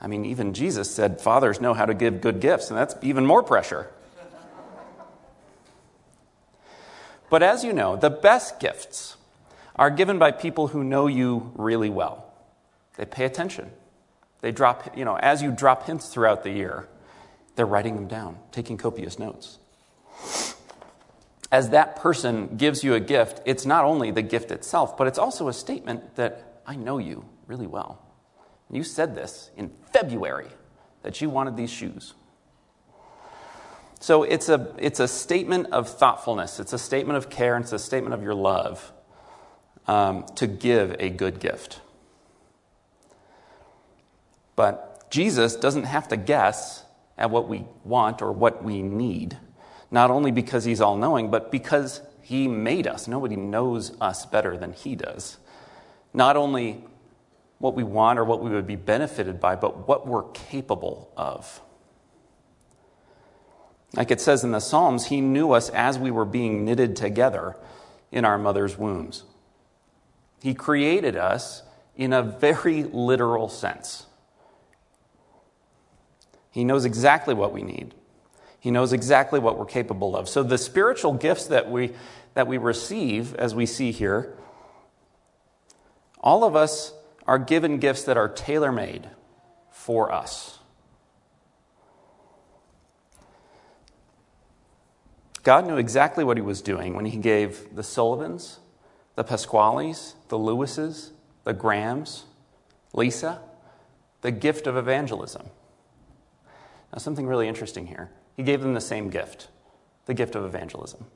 I 0.00 0.06
mean, 0.06 0.24
even 0.24 0.54
Jesus 0.54 0.90
said 0.90 1.20
fathers 1.20 1.60
know 1.60 1.74
how 1.74 1.86
to 1.86 1.94
give 1.94 2.20
good 2.20 2.40
gifts, 2.40 2.70
and 2.70 2.78
that's 2.78 2.94
even 3.02 3.26
more 3.26 3.42
pressure. 3.42 3.90
But 7.28 7.42
as 7.42 7.62
you 7.62 7.72
know, 7.72 7.96
the 7.96 8.10
best 8.10 8.58
gifts 8.58 9.16
are 9.76 9.90
given 9.90 10.18
by 10.18 10.32
people 10.32 10.68
who 10.68 10.82
know 10.82 11.06
you 11.06 11.52
really 11.54 11.90
well. 11.90 12.32
They 12.96 13.04
pay 13.04 13.24
attention. 13.24 13.70
They 14.40 14.52
drop, 14.52 14.96
you 14.96 15.04
know, 15.04 15.16
as 15.16 15.42
you 15.42 15.52
drop 15.52 15.86
hints 15.86 16.08
throughout 16.08 16.42
the 16.42 16.50
year, 16.50 16.88
they're 17.60 17.66
writing 17.66 17.94
them 17.94 18.08
down, 18.08 18.38
taking 18.52 18.78
copious 18.78 19.18
notes. 19.18 19.58
As 21.52 21.68
that 21.68 21.94
person 21.94 22.56
gives 22.56 22.82
you 22.82 22.94
a 22.94 23.00
gift, 23.00 23.42
it's 23.44 23.66
not 23.66 23.84
only 23.84 24.10
the 24.10 24.22
gift 24.22 24.50
itself, 24.50 24.96
but 24.96 25.06
it's 25.06 25.18
also 25.18 25.46
a 25.46 25.52
statement 25.52 26.16
that 26.16 26.62
I 26.66 26.76
know 26.76 26.96
you 26.96 27.22
really 27.46 27.66
well. 27.66 28.00
You 28.70 28.82
said 28.82 29.14
this 29.14 29.50
in 29.58 29.70
February 29.92 30.46
that 31.02 31.20
you 31.20 31.28
wanted 31.28 31.54
these 31.54 31.68
shoes. 31.68 32.14
So 34.00 34.22
it's 34.22 34.48
a, 34.48 34.74
it's 34.78 34.98
a 34.98 35.06
statement 35.06 35.66
of 35.66 35.86
thoughtfulness, 35.86 36.60
it's 36.60 36.72
a 36.72 36.78
statement 36.78 37.18
of 37.18 37.28
care, 37.28 37.56
and 37.56 37.62
it's 37.62 37.74
a 37.74 37.78
statement 37.78 38.14
of 38.14 38.22
your 38.22 38.34
love 38.34 38.90
um, 39.86 40.24
to 40.36 40.46
give 40.46 40.96
a 40.98 41.10
good 41.10 41.40
gift. 41.40 41.82
But 44.56 45.10
Jesus 45.10 45.56
doesn't 45.56 45.84
have 45.84 46.08
to 46.08 46.16
guess 46.16 46.86
at 47.20 47.30
what 47.30 47.48
we 47.48 47.64
want 47.84 48.22
or 48.22 48.32
what 48.32 48.64
we 48.64 48.82
need, 48.82 49.36
not 49.90 50.10
only 50.10 50.32
because 50.32 50.64
he's 50.64 50.80
all 50.80 50.96
knowing, 50.96 51.30
but 51.30 51.52
because 51.52 52.00
he 52.22 52.48
made 52.48 52.86
us. 52.86 53.06
Nobody 53.06 53.36
knows 53.36 53.92
us 54.00 54.24
better 54.24 54.56
than 54.56 54.72
he 54.72 54.96
does. 54.96 55.36
Not 56.14 56.36
only 56.36 56.82
what 57.58 57.74
we 57.74 57.84
want 57.84 58.18
or 58.18 58.24
what 58.24 58.42
we 58.42 58.50
would 58.50 58.66
be 58.66 58.76
benefited 58.76 59.38
by, 59.38 59.54
but 59.54 59.86
what 59.86 60.06
we're 60.06 60.30
capable 60.30 61.12
of. 61.16 61.60
Like 63.94 64.10
it 64.10 64.20
says 64.20 64.44
in 64.44 64.52
the 64.52 64.60
Psalms, 64.60 65.06
He 65.06 65.20
knew 65.20 65.52
us 65.52 65.68
as 65.70 65.98
we 65.98 66.10
were 66.10 66.24
being 66.24 66.64
knitted 66.64 66.96
together 66.96 67.56
in 68.10 68.24
our 68.24 68.38
mother's 68.38 68.78
wombs. 68.78 69.24
He 70.40 70.54
created 70.54 71.16
us 71.16 71.62
in 71.96 72.12
a 72.12 72.22
very 72.22 72.84
literal 72.84 73.48
sense. 73.48 74.06
He 76.50 76.64
knows 76.64 76.84
exactly 76.84 77.34
what 77.34 77.52
we 77.52 77.62
need. 77.62 77.94
He 78.58 78.70
knows 78.70 78.92
exactly 78.92 79.40
what 79.40 79.58
we're 79.58 79.64
capable 79.64 80.16
of. 80.16 80.28
So 80.28 80.42
the 80.42 80.58
spiritual 80.58 81.14
gifts 81.14 81.46
that 81.46 81.70
we, 81.70 81.92
that 82.34 82.46
we 82.46 82.58
receive, 82.58 83.34
as 83.36 83.54
we 83.54 83.66
see 83.66 83.92
here, 83.92 84.36
all 86.20 86.44
of 86.44 86.54
us 86.54 86.92
are 87.26 87.38
given 87.38 87.78
gifts 87.78 88.04
that 88.04 88.16
are 88.16 88.28
tailor 88.28 88.72
made 88.72 89.08
for 89.70 90.12
us. 90.12 90.58
God 95.42 95.66
knew 95.66 95.78
exactly 95.78 96.22
what 96.22 96.36
he 96.36 96.42
was 96.42 96.60
doing 96.60 96.94
when 96.94 97.06
he 97.06 97.16
gave 97.16 97.74
the 97.74 97.82
Sullivans, 97.82 98.58
the 99.14 99.24
Pasquales, 99.24 100.14
the 100.28 100.38
Lewises, 100.38 101.12
the 101.44 101.54
Grahams, 101.54 102.24
Lisa, 102.92 103.40
the 104.20 104.30
gift 104.30 104.66
of 104.66 104.76
evangelism. 104.76 105.48
Now, 106.92 106.98
something 106.98 107.26
really 107.26 107.48
interesting 107.48 107.86
here. 107.86 108.10
He 108.36 108.42
gave 108.42 108.60
them 108.60 108.74
the 108.74 108.80
same 108.80 109.10
gift, 109.10 109.48
the 110.06 110.14
gift 110.14 110.34
of 110.34 110.44
evangelism. 110.44 111.06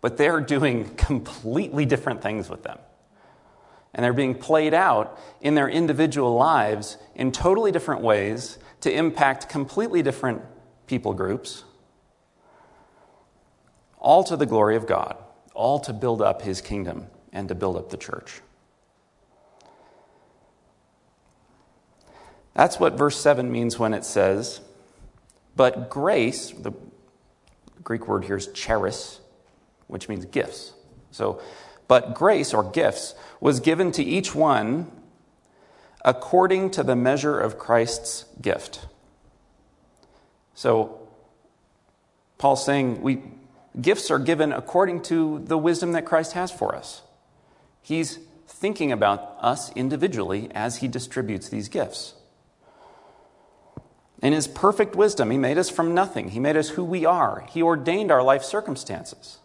But 0.00 0.16
they're 0.16 0.40
doing 0.54 0.94
completely 0.96 1.84
different 1.84 2.22
things 2.22 2.48
with 2.48 2.62
them 2.62 2.78
and 3.94 4.04
they're 4.04 4.12
being 4.12 4.34
played 4.34 4.74
out 4.74 5.18
in 5.40 5.54
their 5.54 5.68
individual 5.68 6.34
lives 6.34 6.96
in 7.14 7.30
totally 7.30 7.70
different 7.70 8.00
ways 8.00 8.58
to 8.80 8.92
impact 8.92 9.48
completely 9.48 10.02
different 10.02 10.42
people 10.86 11.12
groups, 11.12 11.64
all 13.98 14.24
to 14.24 14.36
the 14.36 14.46
glory 14.46 14.76
of 14.76 14.86
God, 14.86 15.16
all 15.54 15.78
to 15.80 15.92
build 15.92 16.22
up 16.22 16.42
his 16.42 16.60
kingdom 16.60 17.06
and 17.32 17.48
to 17.48 17.54
build 17.54 17.76
up 17.76 17.90
the 17.90 17.96
church. 17.96 18.40
That's 22.54 22.80
what 22.80 22.94
verse 22.94 23.18
7 23.18 23.50
means 23.50 23.78
when 23.78 23.94
it 23.94 24.04
says, 24.04 24.60
But 25.54 25.90
grace, 25.90 26.50
the 26.50 26.72
Greek 27.82 28.08
word 28.08 28.24
here 28.24 28.36
is 28.36 28.48
charis, 28.48 29.20
which 29.86 30.08
means 30.08 30.24
gifts. 30.24 30.72
So 31.10 31.42
but 31.88 32.14
grace 32.14 32.54
or 32.54 32.64
gifts 32.64 33.14
was 33.38 33.60
given 33.60 33.92
to 33.92 34.02
each 34.02 34.34
one 34.34 34.90
according 36.04 36.70
to 36.70 36.82
the 36.82 36.96
measure 36.96 37.38
of 37.38 37.58
Christ's 37.58 38.24
gift. 38.40 38.86
So 40.54 41.06
Paul's 42.38 42.64
saying 42.64 43.02
we 43.02 43.22
gifts 43.78 44.10
are 44.10 44.18
given 44.18 44.52
according 44.52 45.02
to 45.02 45.40
the 45.40 45.58
wisdom 45.58 45.92
that 45.92 46.06
Christ 46.06 46.32
has 46.32 46.50
for 46.50 46.74
us. 46.74 47.02
He's 47.82 48.18
thinking 48.46 48.90
about 48.92 49.36
us 49.40 49.70
individually 49.76 50.48
as 50.54 50.78
he 50.78 50.88
distributes 50.88 51.48
these 51.48 51.68
gifts. 51.68 52.14
In 54.22 54.32
his 54.32 54.46
perfect 54.46 54.94
wisdom, 54.94 55.32
he 55.32 55.38
made 55.38 55.58
us 55.58 55.68
from 55.68 55.94
nothing. 55.94 56.28
He 56.28 56.38
made 56.38 56.56
us 56.56 56.70
who 56.70 56.84
we 56.84 57.04
are. 57.04 57.44
He 57.50 57.60
ordained 57.60 58.12
our 58.12 58.22
life 58.22 58.44
circumstances. 58.44 59.38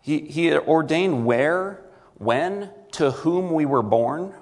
He, 0.00 0.20
he 0.20 0.54
ordained 0.54 1.26
where, 1.26 1.82
when, 2.14 2.70
to 2.92 3.10
whom 3.10 3.52
we 3.52 3.66
were 3.66 3.82
born, 3.82 4.32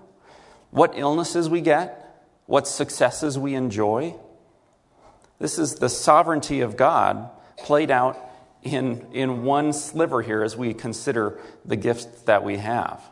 what 0.71 0.93
illnesses 0.95 1.49
we 1.49 1.63
get, 1.63 2.23
what 2.45 2.69
successes 2.69 3.39
we 3.39 3.55
enjoy. 3.55 4.15
This 5.39 5.59
is 5.59 5.77
the 5.77 5.89
sovereignty 5.89 6.61
of 6.61 6.77
God 6.77 7.31
played 7.57 7.91
out 7.91 8.19
in, 8.63 9.07
in 9.13 9.43
one 9.43 9.73
sliver 9.73 10.21
here 10.21 10.43
as 10.43 10.55
we 10.55 10.75
consider 10.75 11.41
the 11.65 11.77
gifts 11.77 12.05
that 12.27 12.45
we 12.45 12.59
have. 12.59 13.03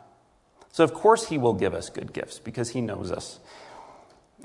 So, 0.71 0.83
of 0.83 0.93
course, 0.93 1.27
He 1.29 1.39
will 1.39 1.53
give 1.53 1.73
us 1.73 1.89
good 1.89 2.13
gifts 2.13 2.37
because 2.37 2.69
He 2.69 2.81
knows 2.81 3.11
us 3.11 3.39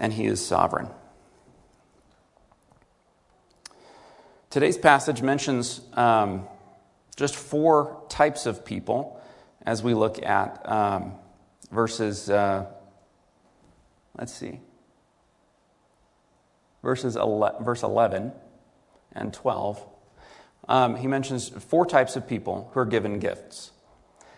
and 0.00 0.12
He 0.12 0.26
is 0.26 0.44
sovereign. 0.44 0.88
Today's 4.50 4.76
passage 4.76 5.22
mentions 5.22 5.80
um, 5.92 6.48
just 7.14 7.36
four 7.36 8.02
types 8.08 8.46
of 8.46 8.64
people 8.64 9.20
as 9.64 9.82
we 9.82 9.94
look 9.94 10.20
at 10.24 10.68
um, 10.68 11.12
verses, 11.70 12.28
uh, 12.28 12.66
let's 14.18 14.32
see, 14.34 14.58
verses 16.82 17.14
11, 17.14 17.64
verse 17.64 17.84
11 17.84 18.32
and 19.12 19.32
12. 19.32 19.86
Um, 20.68 20.96
he 20.96 21.06
mentions 21.06 21.48
four 21.48 21.86
types 21.86 22.16
of 22.16 22.26
people 22.26 22.70
who 22.72 22.80
are 22.80 22.86
given 22.86 23.18
gifts. 23.18 23.70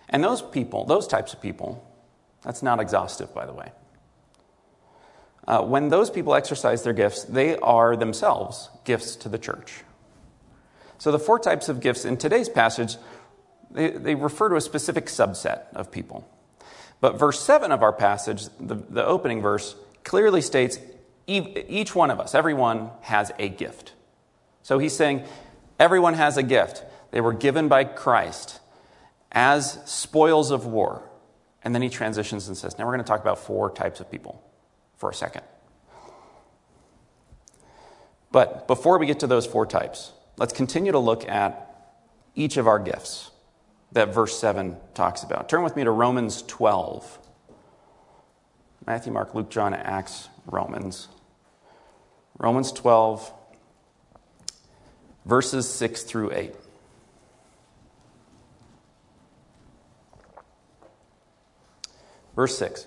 And 0.09 0.23
those 0.23 0.43
people, 0.43 0.85
those 0.85 1.07
types 1.07 1.33
of 1.33 1.41
people, 1.41 1.89
that's 2.43 2.63
not 2.63 2.81
exhaustive, 2.81 3.33
by 3.33 3.47
the 3.47 3.53
way. 3.55 3.73
Uh, 5.47 5.63
when 5.63 5.89
those 5.89 6.11
people 6.11 6.35
exercise 6.35 6.83
their 6.83 6.93
gifts, 6.93 7.25
they 7.25 7.57
are 7.57 7.97
themselves 7.97 8.71
gifts 8.85 9.17
to 9.17 9.29
the 9.29 9.39
church. 9.39 9.83
So 10.99 11.11
the 11.11 11.19
four 11.19 11.39
types 11.39 11.69
of 11.69 11.81
gifts 11.81 12.05
in 12.05 12.17
today's 12.17 12.49
passage, 12.49 12.97
they, 13.71 13.91
they 13.91 14.15
refer 14.15 14.49
to 14.49 14.57
a 14.57 14.61
specific 14.61 15.07
subset 15.07 15.65
of 15.75 15.91
people. 15.91 16.29
But 17.01 17.19
verse 17.19 17.41
7 17.41 17.73
of 17.73 17.83
our 17.83 17.93
passage, 17.93 18.45
the, 18.61 18.77
the 18.77 19.05
opening 19.05 19.43
verse, 19.43 19.75
clearly 20.05 20.41
states 20.41 20.79
each 21.27 21.95
one 21.95 22.11
of 22.11 22.21
us, 22.21 22.35
everyone 22.35 22.91
has 23.01 23.33
a 23.39 23.49
gift. 23.49 23.93
So 24.63 24.79
he's 24.79 24.95
saying 24.95 25.25
everyone 25.79 26.15
has 26.15 26.37
a 26.37 26.43
gift. 26.43 26.85
They 27.11 27.21
were 27.21 27.33
given 27.33 27.67
by 27.67 27.85
Christ 27.85 28.61
as 29.33 29.79
spoils 29.87 30.51
of 30.51 30.67
war. 30.67 31.03
And 31.65 31.75
then 31.75 31.83
he 31.83 31.89
transitions 31.89 32.49
and 32.49 32.57
says, 32.57 32.79
Now 32.79 32.85
we're 32.87 32.93
going 32.93 33.05
to 33.05 33.09
talk 33.09 33.21
about 33.21 33.39
four 33.39 33.71
types 33.71 34.01
of 34.01 34.11
people 34.11 34.43
for 35.03 35.11
a 35.11 35.15
second. 35.15 35.43
But 38.31 38.69
before 38.69 38.99
we 38.99 39.07
get 39.07 39.19
to 39.19 39.27
those 39.27 39.45
four 39.45 39.67
types, 39.67 40.13
let's 40.37 40.53
continue 40.53 40.93
to 40.93 41.01
look 41.01 41.29
at 41.29 41.97
each 42.37 42.57
of 42.57 42.69
our 42.69 42.79
gifts 42.79 43.33
that 43.91 44.15
verse 44.15 44.39
7 44.39 44.77
talks 44.95 45.25
about. 45.25 45.49
Turn 45.49 45.65
with 45.65 45.75
me 45.75 45.83
to 45.83 45.91
Romans 45.91 46.43
12. 46.43 47.19
Matthew, 48.87 49.13
Mark, 49.13 49.35
Luke, 49.35 49.51
John, 49.51 49.75
Acts, 49.75 50.29
Romans. 50.47 51.09
Romans 52.39 52.71
12, 52.71 53.33
verses 55.25 55.69
6 55.69 56.05
through 56.05 56.31
8. 56.33 56.55
Verse 62.37 62.57
6 62.57 62.87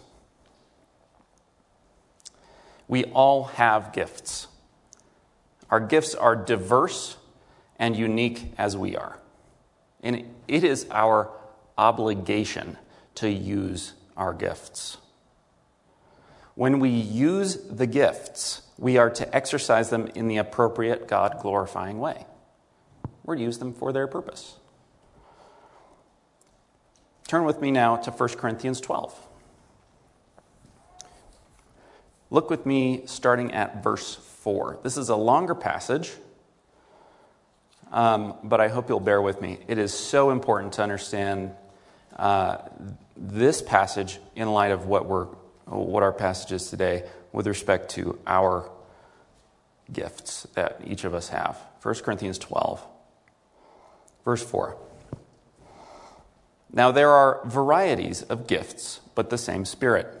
We 2.91 3.05
all 3.05 3.45
have 3.45 3.93
gifts. 3.93 4.49
Our 5.69 5.79
gifts 5.79 6.13
are 6.13 6.35
diverse 6.35 7.15
and 7.79 7.95
unique 7.95 8.51
as 8.57 8.75
we 8.75 8.97
are. 8.97 9.17
And 10.03 10.25
it 10.49 10.65
is 10.65 10.87
our 10.91 11.31
obligation 11.77 12.77
to 13.15 13.29
use 13.29 13.93
our 14.17 14.33
gifts. 14.33 14.97
When 16.55 16.81
we 16.81 16.89
use 16.89 17.55
the 17.69 17.87
gifts, 17.87 18.63
we 18.77 18.97
are 18.97 19.09
to 19.09 19.33
exercise 19.33 19.89
them 19.89 20.07
in 20.07 20.27
the 20.27 20.35
appropriate, 20.35 21.07
God 21.07 21.39
glorifying 21.41 21.97
way. 21.97 22.25
We're 23.23 23.37
to 23.37 23.41
use 23.41 23.59
them 23.59 23.73
for 23.73 23.93
their 23.93 24.05
purpose. 24.05 24.57
Turn 27.25 27.45
with 27.45 27.61
me 27.61 27.71
now 27.71 27.95
to 27.95 28.11
1 28.11 28.29
Corinthians 28.31 28.81
12. 28.81 29.30
Look 32.31 32.49
with 32.49 32.65
me 32.65 33.03
starting 33.07 33.53
at 33.53 33.83
verse 33.83 34.15
4. 34.15 34.79
This 34.83 34.95
is 34.95 35.09
a 35.09 35.17
longer 35.17 35.53
passage, 35.53 36.13
um, 37.91 38.35
but 38.41 38.61
I 38.61 38.69
hope 38.69 38.87
you'll 38.87 39.01
bear 39.01 39.21
with 39.21 39.41
me. 39.41 39.59
It 39.67 39.77
is 39.77 39.93
so 39.93 40.31
important 40.31 40.71
to 40.73 40.81
understand 40.81 41.51
uh, 42.15 42.59
this 43.17 43.61
passage 43.61 44.19
in 44.33 44.49
light 44.49 44.71
of 44.71 44.85
what, 44.85 45.07
we're, 45.07 45.25
what 45.65 46.03
our 46.03 46.13
passage 46.13 46.53
is 46.53 46.69
today 46.69 47.03
with 47.33 47.47
respect 47.47 47.91
to 47.91 48.17
our 48.25 48.71
gifts 49.91 50.47
that 50.53 50.79
each 50.85 51.03
of 51.03 51.13
us 51.13 51.27
have. 51.29 51.57
1 51.83 51.95
Corinthians 51.95 52.37
12, 52.37 52.81
verse 54.23 54.41
4. 54.41 54.77
Now, 56.71 56.91
there 56.91 57.09
are 57.09 57.41
varieties 57.43 58.21
of 58.21 58.47
gifts, 58.47 59.01
but 59.15 59.29
the 59.29 59.37
same 59.37 59.65
Spirit. 59.65 60.20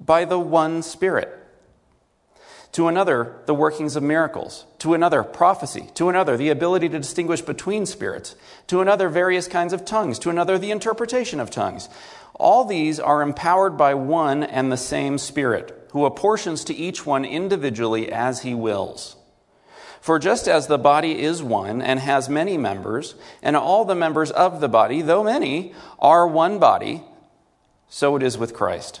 by 0.00 0.24
the 0.24 0.38
one 0.38 0.82
Spirit. 0.82 1.34
To 2.72 2.88
another, 2.88 3.40
the 3.46 3.54
workings 3.54 3.96
of 3.96 4.02
miracles. 4.02 4.66
To 4.80 4.94
another, 4.94 5.22
prophecy. 5.22 5.88
To 5.94 6.08
another, 6.08 6.36
the 6.36 6.50
ability 6.50 6.88
to 6.90 6.98
distinguish 6.98 7.40
between 7.40 7.86
spirits. 7.86 8.36
To 8.66 8.80
another, 8.80 9.08
various 9.08 9.48
kinds 9.48 9.72
of 9.72 9.84
tongues. 9.84 10.18
To 10.20 10.30
another, 10.30 10.58
the 10.58 10.70
interpretation 10.70 11.40
of 11.40 11.50
tongues. 11.50 11.88
All 12.34 12.64
these 12.64 13.00
are 13.00 13.22
empowered 13.22 13.76
by 13.76 13.94
one 13.94 14.44
and 14.44 14.70
the 14.70 14.76
same 14.76 15.18
Spirit, 15.18 15.88
who 15.92 16.04
apportions 16.04 16.62
to 16.64 16.74
each 16.74 17.06
one 17.06 17.24
individually 17.24 18.12
as 18.12 18.42
he 18.42 18.54
wills. 18.54 19.16
For 20.00 20.18
just 20.18 20.46
as 20.46 20.66
the 20.66 20.78
body 20.78 21.20
is 21.20 21.42
one 21.42 21.82
and 21.82 21.98
has 21.98 22.28
many 22.28 22.56
members, 22.56 23.14
and 23.42 23.56
all 23.56 23.84
the 23.84 23.96
members 23.96 24.30
of 24.30 24.60
the 24.60 24.68
body, 24.68 25.02
though 25.02 25.24
many, 25.24 25.74
are 25.98 26.28
one 26.28 26.58
body, 26.58 27.02
so 27.88 28.14
it 28.14 28.22
is 28.22 28.38
with 28.38 28.54
Christ. 28.54 29.00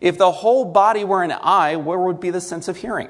If 0.00 0.18
the 0.18 0.32
whole 0.32 0.64
body 0.64 1.04
were 1.04 1.22
an 1.22 1.32
eye, 1.32 1.76
where 1.76 1.98
would 1.98 2.20
be 2.20 2.30
the 2.30 2.40
sense 2.40 2.68
of 2.68 2.78
hearing? 2.78 3.08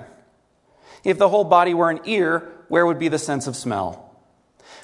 If 1.04 1.18
the 1.18 1.28
whole 1.28 1.44
body 1.44 1.72
were 1.72 1.90
an 1.90 2.00
ear, 2.04 2.50
where 2.68 2.84
would 2.84 2.98
be 2.98 3.08
the 3.08 3.18
sense 3.18 3.46
of 3.46 3.56
smell? 3.56 4.14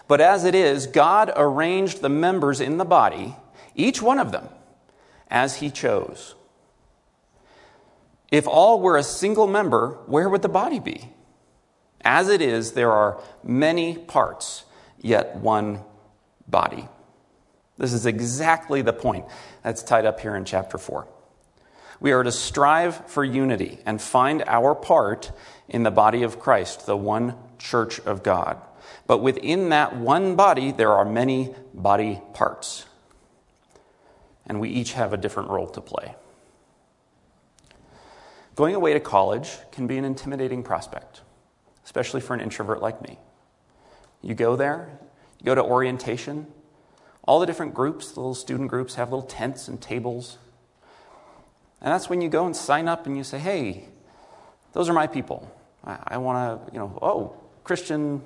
But 0.09 0.21
as 0.21 0.45
it 0.45 0.55
is, 0.55 0.87
God 0.87 1.33
arranged 1.37 2.01
the 2.01 2.09
members 2.09 2.61
in 2.61 2.79
the 2.79 2.85
body, 2.85 3.37
each 3.75 4.01
one 4.01 4.19
of 4.19 4.33
them, 4.33 4.49
as 5.29 5.57
He 5.57 5.71
chose. 5.71 6.35
If 8.31 8.47
all 8.47 8.81
were 8.81 8.97
a 8.97 9.03
single 9.03 9.47
member, 9.47 9.99
where 10.07 10.29
would 10.29 10.43
the 10.43 10.49
body 10.49 10.79
be? 10.79 11.13
As 12.03 12.29
it 12.29 12.41
is, 12.41 12.73
there 12.73 12.93
are 12.93 13.21
many 13.43 13.99
parts, 13.99 14.65
yet 15.01 15.37
one 15.37 15.81
body. 16.47 16.89
This 17.79 17.93
is 17.93 18.07
exactly 18.07 18.81
the 18.83 18.93
point 18.93 19.27
that's 19.63 19.83
tied 19.83 20.07
up 20.07 20.21
here 20.21 20.37
in 20.37 20.45
chapter 20.45 20.79
4. 20.79 21.07
We 22.01 22.13
are 22.13 22.23
to 22.23 22.33
strive 22.33 23.09
for 23.09 23.25
unity 23.25 23.79
and 23.87 24.01
find 24.01 24.45
our 24.47 24.75
part 24.75 25.33
in 25.69 25.83
the 25.83 25.91
body 25.91 26.23
of 26.23 26.39
Christ, 26.39 26.87
the 26.87 26.97
one 26.97 27.35
church 27.59 28.01
of 28.01 28.23
God. 28.23 28.61
But 29.07 29.19
within 29.19 29.71
that 29.71 29.97
one 29.97 30.37
body, 30.37 30.73
there 30.73 30.93
are 30.93 31.05
many 31.05 31.55
body 31.75 32.21
parts. 32.35 32.87
And 34.47 34.61
we 34.61 34.71
each 34.71 34.93
have 34.93 35.13
a 35.13 35.17
different 35.17 35.51
role 35.51 35.69
to 35.69 35.81
play. 35.81 36.15
Going 38.55 38.75
away 38.75 38.93
to 38.93 39.01
college 39.01 39.51
can 39.73 39.87
be 39.87 39.99
an 39.99 40.05
intimidating 40.05 40.63
prospect 40.63 41.23
especially 41.87 42.21
for 42.21 42.35
an 42.35 42.41
introvert 42.41 42.83
like 42.83 43.01
me. 43.01 43.17
You 44.21 44.35
go 44.35 44.57
there, 44.57 44.99
you 45.39 45.47
go 45.47 45.55
to 45.55 45.63
orientation, 45.63 46.49
all 47.23 47.39
the 47.39 47.47
different 47.47 47.75
groups, 47.75 48.11
the 48.11 48.21
little 48.21 48.35
student 48.35 48.69
groups 48.69 48.97
have 48.97 49.11
little 49.11 49.27
tents 49.27 49.69
and 49.69 49.81
tables. 49.81 50.37
And 51.81 51.93
that's 51.93 52.09
when 52.09 52.21
you 52.21 52.29
go 52.29 52.47
and 52.47 52.57
sign 52.57 52.89
up 52.89 53.07
and 53.07 53.17
you 53.17 53.25
say, 53.25 53.39
hey, 53.39 53.89
those 54.73 54.89
are 54.89 54.93
my 54.93 55.07
people. 55.07 55.51
I, 55.85 55.99
I 56.09 56.17
want 56.19 56.67
to, 56.67 56.73
you 56.73 56.79
know, 56.79 56.99
oh, 57.03 57.37
Christian, 57.65 58.23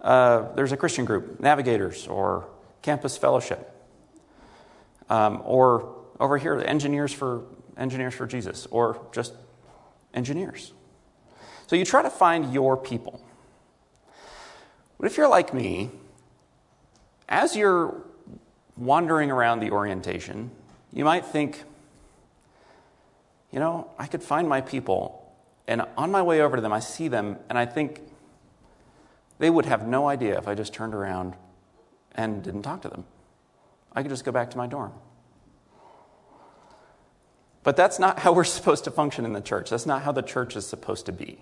uh, 0.00 0.52
there's 0.54 0.72
a 0.72 0.76
Christian 0.76 1.04
group, 1.04 1.40
Navigators 1.40 2.06
or 2.06 2.48
Campus 2.82 3.16
Fellowship. 3.16 3.70
Um, 5.08 5.42
or 5.44 5.94
over 6.18 6.38
here, 6.38 6.58
engineers 6.64 7.12
for 7.12 7.44
engineers 7.76 8.14
for 8.14 8.26
Jesus, 8.26 8.66
or 8.70 9.04
just 9.12 9.34
engineers. 10.14 10.72
So 11.66 11.76
you 11.76 11.84
try 11.84 12.02
to 12.02 12.10
find 12.10 12.52
your 12.52 12.76
people. 12.76 13.20
But 14.98 15.06
if 15.06 15.16
you're 15.16 15.28
like 15.28 15.52
me, 15.52 15.90
as 17.28 17.56
you're 17.56 18.02
wandering 18.76 19.30
around 19.30 19.60
the 19.60 19.70
orientation, 19.70 20.50
you 20.92 21.04
might 21.04 21.26
think, 21.26 21.64
you 23.54 23.60
know, 23.60 23.88
I 24.00 24.08
could 24.08 24.22
find 24.24 24.48
my 24.48 24.60
people. 24.60 25.32
And 25.68 25.82
on 25.96 26.10
my 26.10 26.22
way 26.22 26.40
over 26.40 26.56
to 26.56 26.60
them, 26.60 26.72
I 26.72 26.80
see 26.80 27.06
them, 27.06 27.38
and 27.48 27.56
I 27.56 27.66
think 27.66 28.00
they 29.38 29.48
would 29.48 29.64
have 29.64 29.86
no 29.86 30.08
idea 30.08 30.36
if 30.36 30.48
I 30.48 30.56
just 30.56 30.74
turned 30.74 30.92
around 30.92 31.34
and 32.16 32.42
didn't 32.42 32.62
talk 32.62 32.82
to 32.82 32.88
them. 32.88 33.04
I 33.92 34.02
could 34.02 34.10
just 34.10 34.24
go 34.24 34.32
back 34.32 34.50
to 34.50 34.58
my 34.58 34.66
dorm. 34.66 34.92
But 37.62 37.76
that's 37.76 38.00
not 38.00 38.18
how 38.18 38.32
we're 38.32 38.42
supposed 38.58 38.84
to 38.84 38.90
function 38.90 39.24
in 39.24 39.32
the 39.32 39.40
church. 39.40 39.70
That's 39.70 39.86
not 39.86 40.02
how 40.02 40.10
the 40.10 40.22
church 40.22 40.56
is 40.56 40.66
supposed 40.66 41.06
to 41.06 41.12
be. 41.12 41.38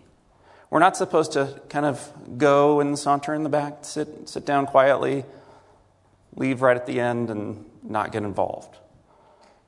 We're 0.68 0.80
not 0.80 0.98
supposed 0.98 1.32
to 1.32 1.62
kind 1.70 1.86
of 1.86 2.12
go 2.36 2.80
and 2.80 2.98
saunter 2.98 3.32
in 3.32 3.42
the 3.42 3.48
back, 3.48 3.86
sit, 3.86 4.28
sit 4.28 4.44
down 4.44 4.66
quietly, 4.66 5.24
leave 6.36 6.60
right 6.60 6.76
at 6.76 6.84
the 6.84 7.00
end, 7.00 7.30
and 7.30 7.64
not 7.82 8.12
get 8.12 8.22
involved. 8.22 8.76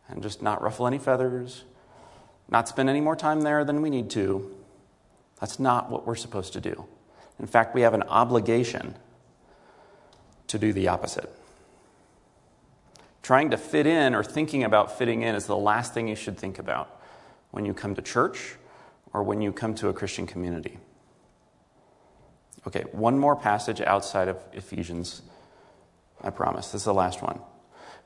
And 0.09 0.23
just 0.23 0.43
not 0.43 0.61
ruffle 0.61 0.87
any 0.87 0.99
feathers, 0.99 1.65
not 2.49 2.69
spend 2.69 2.89
any 2.89 3.01
more 3.01 3.17
time 3.17 3.41
there 3.43 3.65
than 3.65 3.83
we 3.83 3.91
need 3.91 4.11
to. 4.11 4.55
That's 5.41 5.59
not 5.59 5.91
what 5.91 6.07
we're 6.07 6.15
supposed 6.15 6.53
to 6.55 6.61
do. 6.61 6.85
In 7.39 7.47
fact, 7.47 7.75
we 7.75 7.83
have 7.83 7.95
an 7.95 8.03
obligation 8.05 8.95
to 10.47 10.59
do 10.59 10.73
the 10.73 10.89
opposite. 10.89 11.31
Trying 13.23 13.51
to 13.51 13.57
fit 13.57 13.87
in 13.87 14.15
or 14.15 14.23
thinking 14.23 14.65
about 14.65 14.99
fitting 14.99 15.23
in 15.23 15.35
is 15.35 15.47
the 15.47 15.57
last 15.57 15.95
thing 15.95 16.09
you 16.09 16.17
should 16.17 16.39
think 16.39 16.59
about 16.59 17.01
when 17.51 17.65
you 17.65 17.73
come 17.73 17.95
to 17.95 18.03
church 18.03 18.57
or 19.13 19.23
when 19.23 19.41
you 19.41 19.53
come 19.53 19.75
to 19.77 19.89
a 19.89 19.93
Christian 19.93 20.27
community. 20.27 20.79
Okay, 22.67 22.85
one 22.93 23.19
more 23.19 23.37
passage 23.37 23.81
outside 23.81 24.29
of 24.29 24.37
Ephesians. 24.53 25.23
I 26.23 26.31
promise. 26.31 26.69
This 26.69 26.83
is 26.83 26.85
the 26.85 26.95
last 26.95 27.23
one. 27.23 27.41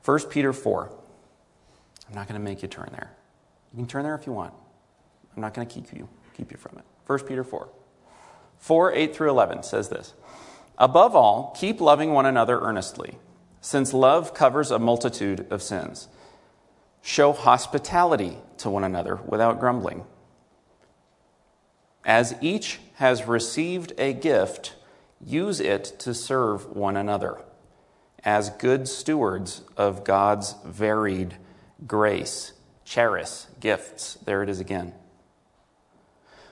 1 0.05 0.19
Peter 0.29 0.53
4. 0.53 0.91
I'm 2.07 2.15
not 2.15 2.27
going 2.27 2.39
to 2.39 2.43
make 2.43 2.61
you 2.61 2.67
turn 2.67 2.89
there. 2.91 3.11
You 3.73 3.77
can 3.77 3.87
turn 3.87 4.03
there 4.03 4.15
if 4.15 4.25
you 4.25 4.33
want. 4.33 4.53
I'm 5.35 5.41
not 5.41 5.53
going 5.53 5.67
to 5.67 5.73
keep 5.73 5.93
you, 5.93 6.07
keep 6.35 6.51
you 6.51 6.57
from 6.57 6.77
it. 6.77 6.85
1 7.05 7.19
Peter 7.19 7.43
4. 7.43 7.69
4 8.57 8.93
8 8.93 9.15
through 9.15 9.29
11 9.29 9.63
says 9.63 9.89
this 9.89 10.13
Above 10.77 11.15
all, 11.15 11.55
keep 11.57 11.79
loving 11.79 12.13
one 12.13 12.25
another 12.25 12.59
earnestly 12.59 13.17
since 13.61 13.93
love 13.93 14.33
covers 14.33 14.71
a 14.71 14.79
multitude 14.79 15.45
of 15.51 15.61
sins. 15.61 16.07
Show 17.01 17.33
hospitality 17.33 18.37
to 18.57 18.69
one 18.69 18.83
another 18.83 19.19
without 19.25 19.59
grumbling. 19.59 20.05
As 22.05 22.35
each 22.41 22.79
has 22.95 23.27
received 23.27 23.93
a 23.97 24.13
gift, 24.13 24.75
use 25.23 25.59
it 25.59 25.83
to 25.99 26.13
serve 26.13 26.75
one 26.75 26.97
another 26.97 27.41
as 28.23 28.49
good 28.49 28.87
stewards 28.87 29.61
of 29.77 30.03
God's 30.03 30.55
varied 30.65 31.35
grace. 31.87 32.53
Charis, 32.89 33.45
gifts. 33.59 34.17
There 34.25 34.41
it 34.41 34.49
is 34.49 34.59
again. 34.59 34.95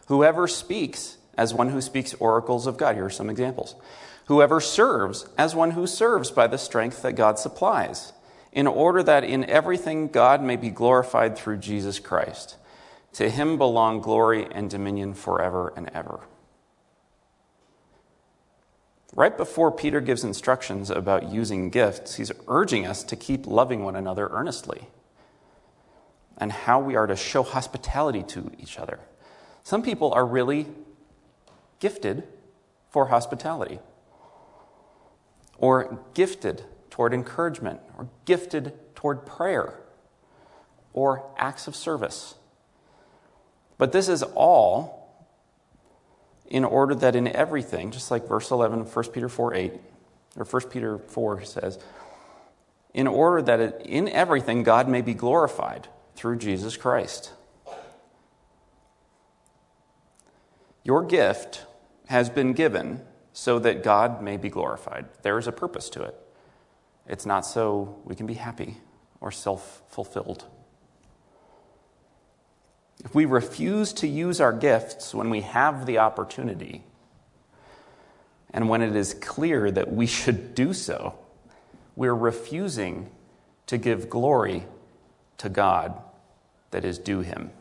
Whoever 0.05 0.47
speaks 0.47 1.17
as 1.35 1.51
one 1.51 1.69
who 1.69 1.81
speaks 1.81 2.13
oracles 2.13 2.67
of 2.67 2.77
God. 2.77 2.93
Here 2.93 3.05
are 3.05 3.09
some 3.09 3.31
examples. 3.31 3.73
Whoever 4.25 4.61
serves 4.61 5.27
as 5.35 5.55
one 5.55 5.71
who 5.71 5.87
serves 5.87 6.29
by 6.29 6.45
the 6.45 6.59
strength 6.59 7.01
that 7.01 7.13
God 7.13 7.39
supplies, 7.39 8.13
in 8.51 8.67
order 8.67 9.01
that 9.01 9.23
in 9.23 9.45
everything 9.45 10.09
God 10.09 10.43
may 10.43 10.57
be 10.57 10.69
glorified 10.69 11.35
through 11.35 11.57
Jesus 11.57 11.97
Christ. 11.97 12.55
To 13.13 13.31
him 13.31 13.57
belong 13.57 13.99
glory 13.99 14.45
and 14.51 14.69
dominion 14.69 15.15
forever 15.15 15.73
and 15.75 15.89
ever. 15.91 16.19
Right 19.15 19.35
before 19.35 19.71
Peter 19.71 20.01
gives 20.01 20.23
instructions 20.23 20.91
about 20.91 21.31
using 21.31 21.71
gifts, 21.71 22.15
he's 22.15 22.31
urging 22.47 22.85
us 22.85 23.03
to 23.05 23.15
keep 23.15 23.47
loving 23.47 23.83
one 23.83 23.95
another 23.95 24.27
earnestly 24.31 24.87
and 26.37 26.51
how 26.51 26.79
we 26.79 26.95
are 26.95 27.07
to 27.07 27.15
show 27.15 27.43
hospitality 27.43 28.23
to 28.23 28.51
each 28.59 28.77
other. 28.79 28.99
Some 29.63 29.81
people 29.81 30.13
are 30.13 30.25
really 30.25 30.67
gifted 31.79 32.23
for 32.89 33.07
hospitality 33.07 33.79
or 35.57 35.99
gifted 36.13 36.63
toward 36.89 37.13
encouragement, 37.13 37.79
or 37.97 38.07
gifted 38.25 38.73
toward 38.95 39.25
prayer, 39.25 39.79
or 40.93 41.29
acts 41.37 41.67
of 41.67 41.75
service. 41.75 42.35
But 43.77 43.91
this 43.91 44.09
is 44.09 44.23
all 44.23 44.97
in 46.47 46.63
order 46.63 46.95
that 46.95 47.15
in 47.15 47.27
everything, 47.27 47.91
just 47.91 48.09
like 48.09 48.27
verse 48.27 48.49
11, 48.51 48.85
1 48.85 49.05
Peter 49.11 49.29
4 49.29 49.53
8, 49.53 49.73
or 50.37 50.45
1 50.45 50.61
Peter 50.69 50.97
4 50.97 51.43
says, 51.43 51.77
in 52.93 53.05
order 53.05 53.41
that 53.43 53.85
in 53.85 54.07
everything 54.09 54.63
God 54.63 54.87
may 54.87 55.01
be 55.01 55.13
glorified 55.13 55.87
through 56.17 56.35
Jesus 56.35 56.75
Christ. 56.75 57.31
Your 60.83 61.03
gift 61.03 61.65
has 62.07 62.29
been 62.29 62.53
given 62.53 63.01
so 63.33 63.59
that 63.59 63.83
God 63.83 64.21
may 64.21 64.35
be 64.35 64.49
glorified. 64.49 65.05
There 65.21 65.37
is 65.37 65.47
a 65.47 65.51
purpose 65.51 65.89
to 65.91 66.01
it. 66.01 66.15
It's 67.07 67.25
not 67.25 67.45
so 67.45 67.99
we 68.03 68.15
can 68.15 68.25
be 68.25 68.33
happy 68.33 68.77
or 69.21 69.31
self 69.31 69.83
fulfilled. 69.89 70.45
If 73.05 73.13
we 73.13 73.25
refuse 73.25 73.93
to 73.93 74.07
use 74.07 74.41
our 74.41 74.51
gifts 74.51 75.13
when 75.13 75.29
we 75.29 75.41
have 75.41 75.85
the 75.85 75.99
opportunity, 75.99 76.83
and 78.51 78.67
when 78.69 78.81
it 78.81 78.95
is 78.95 79.13
clear 79.13 79.69
that 79.69 79.91
we 79.91 80.07
should 80.07 80.55
do 80.55 80.73
so, 80.73 81.13
we're 81.95 82.15
refusing 82.15 83.11
to 83.67 83.77
give 83.77 84.09
glory 84.09 84.63
to 85.37 85.49
God 85.49 86.01
that 86.71 86.85
is 86.85 86.99
due 86.99 87.21
Him. 87.21 87.51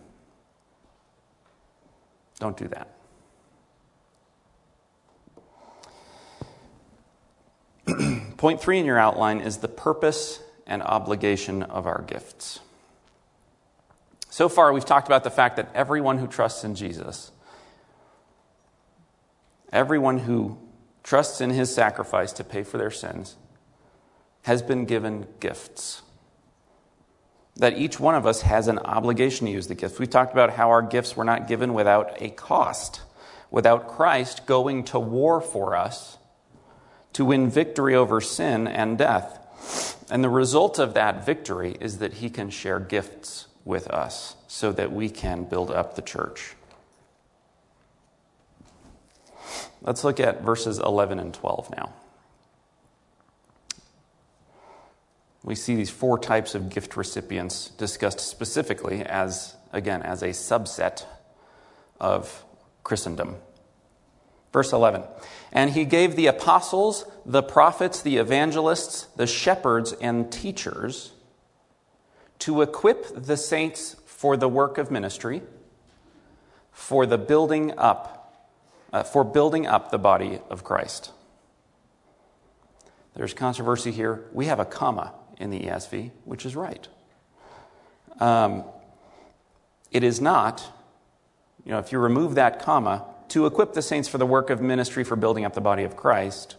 Don't 2.39 2.57
do 2.57 2.69
that. 2.69 2.89
Point 8.37 8.61
three 8.61 8.79
in 8.79 8.85
your 8.85 8.99
outline 8.99 9.41
is 9.41 9.59
the 9.59 9.69
purpose 9.69 10.41
and 10.67 10.83
obligation 10.83 11.63
of 11.63 11.87
our 11.87 12.03
gifts. 12.03 12.61
So 14.29 14.49
far, 14.49 14.73
we've 14.73 14.85
talked 14.85 15.07
about 15.07 15.25
the 15.25 15.31
fact 15.31 15.57
that 15.57 15.71
everyone 15.75 16.19
who 16.19 16.27
trusts 16.27 16.63
in 16.63 16.75
Jesus, 16.75 17.31
everyone 19.73 20.19
who 20.19 20.59
trusts 21.03 21.41
in 21.41 21.51
his 21.51 21.75
sacrifice 21.75 22.33
to 22.35 22.45
pay 22.45 22.63
for 22.63 22.77
their 22.77 22.91
sins, 22.91 23.37
has 24.43 24.61
been 24.61 24.85
given 24.85 25.27
gifts. 25.41 26.03
That 27.57 27.79
each 27.79 27.99
one 27.99 28.15
of 28.15 28.27
us 28.27 28.43
has 28.43 28.69
an 28.69 28.79
obligation 28.79 29.47
to 29.47 29.53
use 29.53 29.67
the 29.67 29.75
gifts. 29.75 29.99
We 29.99 30.07
talked 30.07 30.33
about 30.33 30.51
how 30.51 30.71
our 30.71 30.83
gifts 30.83 31.17
were 31.17 31.25
not 31.25 31.49
given 31.49 31.73
without 31.73 32.21
a 32.21 32.29
cost, 32.31 33.01
without 33.51 33.89
Christ 33.89 34.47
going 34.47 34.85
to 34.85 34.99
war 34.99 35.41
for 35.41 35.75
us 35.75 36.19
to 37.15 37.25
win 37.25 37.49
victory 37.49 37.95
over 37.95 38.21
sin 38.21 38.69
and 38.69 38.99
death. 38.99 40.05
And 40.11 40.23
the 40.23 40.29
result 40.29 40.79
of 40.79 40.93
that 40.95 41.25
victory 41.25 41.77
is 41.81 41.99
that 41.99 42.15
he 42.15 42.29
can 42.29 42.51
share 42.51 42.79
gifts 42.79 43.47
with 43.65 43.89
us 43.89 44.37
so 44.47 44.71
that 44.73 44.93
we 44.93 45.09
can 45.09 45.45
build 45.45 45.71
up 45.71 45.97
the 45.97 46.03
church. 46.03 46.55
Let's 49.81 50.05
look 50.05 50.21
at 50.21 50.43
verses 50.43 50.79
11 50.79 51.19
and 51.19 51.33
12 51.33 51.71
now. 51.77 51.93
We 55.47 55.55
see 55.55 55.77
these 55.77 55.91
four 55.91 56.19
types 56.19 56.57
of 56.57 56.71
gift 56.71 56.97
recipients 56.97 57.69
discussed 57.69 58.19
specifically 58.19 59.03
as, 59.03 59.55
again, 59.73 60.03
as 60.03 60.23
a 60.23 60.31
subset 60.31 61.05
of 62.01 62.45
Christendom. 62.83 63.37
Verse 64.53 64.73
11. 64.73 65.05
And 65.53 65.71
he 65.71 65.85
gave 65.85 66.17
the 66.17 66.27
apostles, 66.27 67.05
the 67.25 67.45
prophets, 67.45 68.03
the 68.03 68.17
evangelists, 68.17 69.05
the 69.15 69.29
shepherds, 69.29 69.93
and 69.93 70.33
teachers 70.33 71.13
to 72.41 72.61
equip 72.61 73.07
the 73.15 73.37
saints 73.37 73.95
for 74.05 74.37
the 74.37 74.49
work 74.49 74.79
of 74.79 74.91
ministry, 74.91 75.43
for 76.73 77.07
the 77.07 77.19
building 77.19 77.73
up, 77.79 78.51
uh, 78.93 79.05
for 79.05 79.23
building 79.23 79.65
up 79.65 79.93
the 79.93 79.99
body 79.99 80.41
of 80.51 80.65
Christ. 80.65 81.13
There's 83.15 83.33
controversy 83.33 83.93
here. 83.93 84.25
We 84.33 84.47
have 84.47 84.59
a 84.59 84.65
comma 84.65 85.13
in 85.39 85.51
the 85.51 85.61
ESV, 85.61 86.11
which 86.25 86.47
is 86.47 86.57
right. 86.57 86.89
Um, 88.21 88.65
it 89.91 90.03
is 90.03 90.21
not, 90.21 90.73
you 91.65 91.73
know, 91.73 91.79
if 91.79 91.93
you 91.93 91.99
remove 91.99 92.35
that 92.35 92.61
comma, 92.61 93.05
to 93.29 93.47
equip 93.47 93.73
the 93.73 93.83
saints 93.83 94.09
for 94.09 94.19
the 94.19 94.27
work 94.27 94.51
of 94.51 94.61
ministry 94.61 95.05
for 95.05 95.17
building 95.17 95.45
up 95.45 95.55
the 95.55 95.61
body 95.61 95.83
of 95.83 95.97
Christ. 95.97 96.57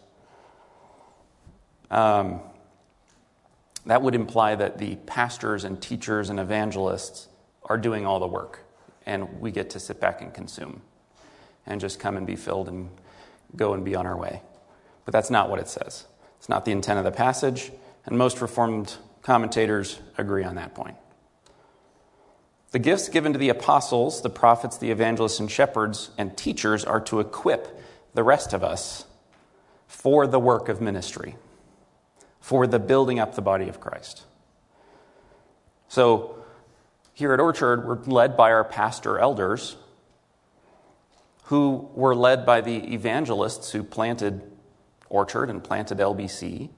Um, 1.90 2.42
that 3.86 4.02
would 4.02 4.16
imply 4.16 4.56
that 4.56 4.78
the 4.78 4.98
pastors 5.06 5.64
and 5.64 5.82
teachers 5.82 6.30
and 6.30 6.40
evangelists 6.40 7.28
are 7.64 7.78
doing 7.78 8.06
all 8.06 8.20
the 8.20 8.28
work, 8.28 8.60
and 9.06 9.40
we 9.40 9.52
get 9.52 9.70
to 9.72 9.80
sit 9.80 10.02
back 10.02 10.22
and 10.22 10.34
consume 10.34 10.82
and 11.66 11.80
just 11.80 12.00
come 12.00 12.18
and 12.18 12.28
be 12.28 12.36
filled 12.36 12.68
and 12.68 12.90
go 13.56 13.74
and 13.74 13.86
be 13.86 13.96
on 13.96 14.06
our 14.06 14.18
way. 14.18 14.42
But 15.06 15.14
that's 15.14 15.30
not 15.30 15.50
what 15.50 15.60
it 15.60 15.70
says. 15.70 16.06
It's 16.38 16.50
not 16.50 16.66
the 16.66 16.72
intent 16.72 17.00
of 17.00 17.06
the 17.06 17.12
passage, 17.12 17.72
and 18.08 18.18
most 18.18 18.42
Reformed 18.42 18.96
commentators 19.22 20.00
agree 20.18 20.44
on 20.44 20.56
that 20.56 20.74
point. 20.74 20.96
The 22.72 22.80
gifts 22.80 23.10
given 23.10 23.34
to 23.34 23.40
the 23.40 23.50
apostles, 23.50 24.22
the 24.22 24.30
prophets, 24.30 24.78
the 24.78 24.92
evangelists, 24.92 25.40
and 25.40 25.50
shepherds 25.52 26.10
and 26.18 26.36
teachers 26.36 26.84
are 26.84 27.02
to 27.02 27.20
equip 27.20 27.80
the 28.14 28.24
rest 28.24 28.54
of 28.54 28.64
us 28.64 29.06
for 29.88 30.26
the 30.26 30.40
work 30.40 30.70
of 30.70 30.82
ministry. 30.82 31.36
for 32.40 32.66
the 32.66 32.80
building 32.80 33.20
up 33.20 33.36
the 33.36 33.42
body 33.42 33.68
of 33.68 33.82
Christ. 33.82 34.24
So, 35.90 36.38
here 37.14 37.34
at 37.34 37.42
Orchard, 37.42 37.86
we're 37.86 38.02
led 38.06 38.38
by 38.38 38.54
our 38.54 38.64
pastor 38.64 39.20
elders, 39.20 39.76
who 41.46 41.90
were 41.94 42.16
led 42.16 42.46
by 42.46 42.62
the 42.62 42.94
evangelists 42.94 43.72
who 43.72 43.84
planted 43.84 44.50
Orchard 45.10 45.50
and 45.50 45.62
planted 45.62 45.98
LBC, 45.98 46.70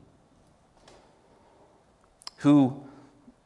who 2.40 2.84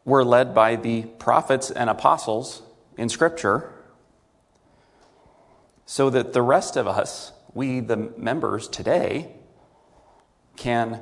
were 0.06 0.23
led 0.23 0.53
by 0.53 0.75
the 0.75 1.03
prophets 1.03 1.71
and 1.71 1.89
apostles 1.89 2.62
in 2.97 3.10
Scripture, 3.10 3.71
so 5.86 6.10
that 6.10 6.34
the 6.34 6.41
rest 6.41 6.75
of 6.75 6.88
us, 6.88 7.32
we 7.53 7.79
the 7.79 7.97
members 8.17 8.67
today, 8.67 9.32
can 10.56 11.01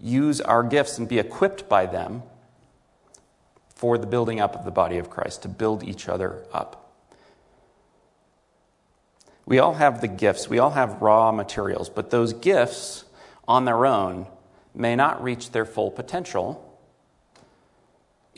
use 0.00 0.40
our 0.40 0.62
gifts 0.62 0.98
and 0.98 1.08
be 1.08 1.18
equipped 1.18 1.68
by 1.68 1.86
them 1.86 2.22
for 3.74 3.98
the 3.98 4.06
building 4.06 4.40
up 4.40 4.54
of 4.54 4.64
the 4.64 4.70
body 4.70 4.98
of 4.98 5.10
Christ, 5.10 5.42
to 5.42 5.48
build 5.48 5.84
each 5.84 6.08
other 6.08 6.44
up. 6.52 6.92
We 9.46 9.58
all 9.58 9.74
have 9.74 10.00
the 10.00 10.08
gifts, 10.08 10.48
we 10.48 10.58
all 10.58 10.70
have 10.70 11.00
raw 11.00 11.30
materials, 11.32 11.88
but 11.88 12.10
those 12.10 12.32
gifts 12.32 13.04
on 13.46 13.64
their 13.64 13.86
own 13.86 14.26
may 14.74 14.96
not 14.96 15.22
reach 15.22 15.52
their 15.52 15.64
full 15.64 15.90
potential 15.90 16.67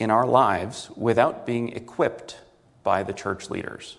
in 0.01 0.09
our 0.09 0.25
lives 0.25 0.89
without 0.95 1.45
being 1.45 1.69
equipped 1.69 2.39
by 2.81 3.03
the 3.03 3.13
church 3.13 3.51
leaders. 3.51 3.97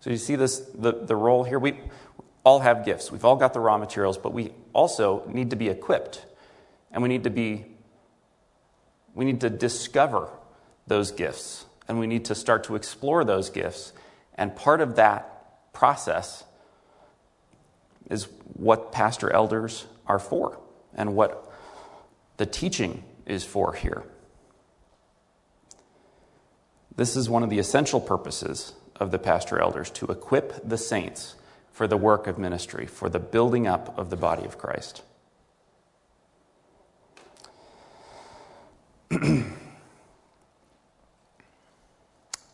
So 0.00 0.08
you 0.08 0.16
see 0.16 0.34
this 0.34 0.60
the, 0.74 0.92
the 0.92 1.14
role 1.14 1.44
here. 1.44 1.58
We 1.58 1.78
all 2.42 2.60
have 2.60 2.86
gifts. 2.86 3.12
We've 3.12 3.24
all 3.24 3.36
got 3.36 3.52
the 3.52 3.60
raw 3.60 3.76
materials, 3.76 4.16
but 4.16 4.32
we 4.32 4.52
also 4.72 5.22
need 5.28 5.50
to 5.50 5.56
be 5.56 5.68
equipped. 5.68 6.24
And 6.90 7.02
we 7.02 7.10
need 7.10 7.24
to 7.24 7.30
be 7.30 7.66
we 9.14 9.26
need 9.26 9.42
to 9.42 9.50
discover 9.50 10.30
those 10.86 11.10
gifts. 11.10 11.66
And 11.86 11.98
we 11.98 12.06
need 12.06 12.24
to 12.26 12.34
start 12.34 12.64
to 12.64 12.74
explore 12.74 13.24
those 13.24 13.50
gifts. 13.50 13.92
And 14.36 14.56
part 14.56 14.80
of 14.80 14.96
that 14.96 15.72
process 15.74 16.44
is 18.08 18.26
what 18.54 18.90
pastor 18.90 19.30
elders 19.30 19.84
are 20.06 20.18
for 20.18 20.58
and 20.94 21.14
what 21.14 21.52
the 22.38 22.46
teaching 22.46 23.04
is 23.26 23.44
for 23.44 23.74
here. 23.74 24.04
This 26.96 27.16
is 27.16 27.28
one 27.28 27.42
of 27.42 27.50
the 27.50 27.58
essential 27.58 28.00
purposes 28.00 28.72
of 28.96 29.10
the 29.10 29.18
pastor 29.18 29.58
elders 29.58 29.90
to 29.90 30.06
equip 30.06 30.66
the 30.66 30.78
saints 30.78 31.34
for 31.72 31.88
the 31.88 31.96
work 31.96 32.28
of 32.28 32.38
ministry, 32.38 32.86
for 32.86 33.08
the 33.08 33.18
building 33.18 33.66
up 33.66 33.98
of 33.98 34.10
the 34.10 34.16
body 34.16 34.44
of 34.44 34.58
Christ. 34.58 35.02
you 39.10 39.44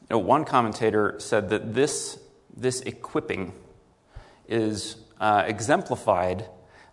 know, 0.08 0.18
one 0.18 0.46
commentator 0.46 1.16
said 1.18 1.50
that 1.50 1.74
this 1.74 2.18
this 2.56 2.80
equipping 2.80 3.52
is 4.48 4.96
uh, 5.20 5.44
exemplified 5.46 6.46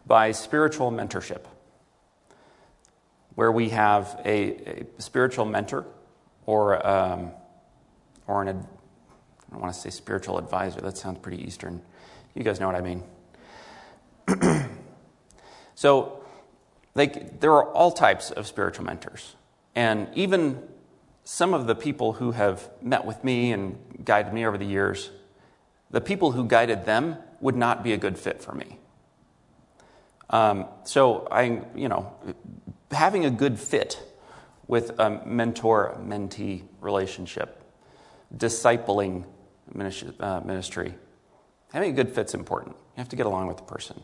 by 0.06 0.32
spiritual 0.32 0.92
mentorship, 0.92 1.46
where 3.36 3.52
we 3.52 3.70
have 3.70 4.20
a, 4.24 4.86
a 4.98 5.02
spiritual 5.02 5.46
mentor 5.46 5.86
or, 6.48 6.86
um, 6.86 7.32
or 8.26 8.42
an, 8.42 8.50
I 8.50 9.52
don't 9.52 9.62
want 9.62 9.76
to 9.76 9.80
say 9.80 9.92
spiritual 9.92 10.40
advisor, 10.40 10.82
that 10.82 10.98
sounds 10.98 11.20
pretty 11.20 11.44
Eastern. 11.44 11.84
You 12.34 12.44
guys 12.44 12.60
know 12.60 12.66
what 12.66 12.76
I 12.76 12.82
mean. 12.82 13.04
so, 15.76 16.24
like, 16.96 17.40
there 17.40 17.52
are 17.52 17.72
all 17.72 17.92
types 17.92 18.32
of 18.32 18.48
spiritual 18.48 18.86
mentors. 18.86 19.36
And 19.76 20.08
even 20.16 20.64
some 21.24 21.54
of 21.54 21.68
the 21.68 21.76
people 21.76 22.14
who 22.14 22.32
have 22.32 22.68
met 22.82 23.06
with 23.06 23.24
me 23.24 23.52
and 23.52 23.78
guided 24.04 24.34
me 24.34 24.48
over 24.48 24.58
the 24.58 24.66
years 24.66 25.12
the 25.90 26.02
people 26.02 26.32
who 26.32 26.46
guided 26.46 26.86
them 26.86 27.18
would 27.40 27.56
not 27.56 27.84
be 27.84 27.94
a 27.94 27.98
good 27.98 28.18
fit 28.18 28.42
for 28.42 28.54
me. 28.54 28.78
Um, 30.30 30.66
so 30.84 31.28
I, 31.32 31.62
you 31.76 31.88
know, 31.88 32.14
having 32.92 33.26
a 33.26 33.30
good 33.30 33.60
fit 33.60 34.02
with 34.68 35.00
a 35.00 35.22
mentor-mentee 35.26 36.64
relationship, 36.82 37.64
discipling 38.36 39.26
uh, 40.20 40.42
ministry, 40.44 40.94
having 41.72 41.92
a 41.92 41.94
good 41.94 42.14
fit's 42.14 42.34
important. 42.34 42.76
You 42.76 42.98
have 42.98 43.10
to 43.10 43.16
get 43.16 43.26
along 43.26 43.48
with 43.48 43.58
the 43.58 43.64
person, 43.64 44.02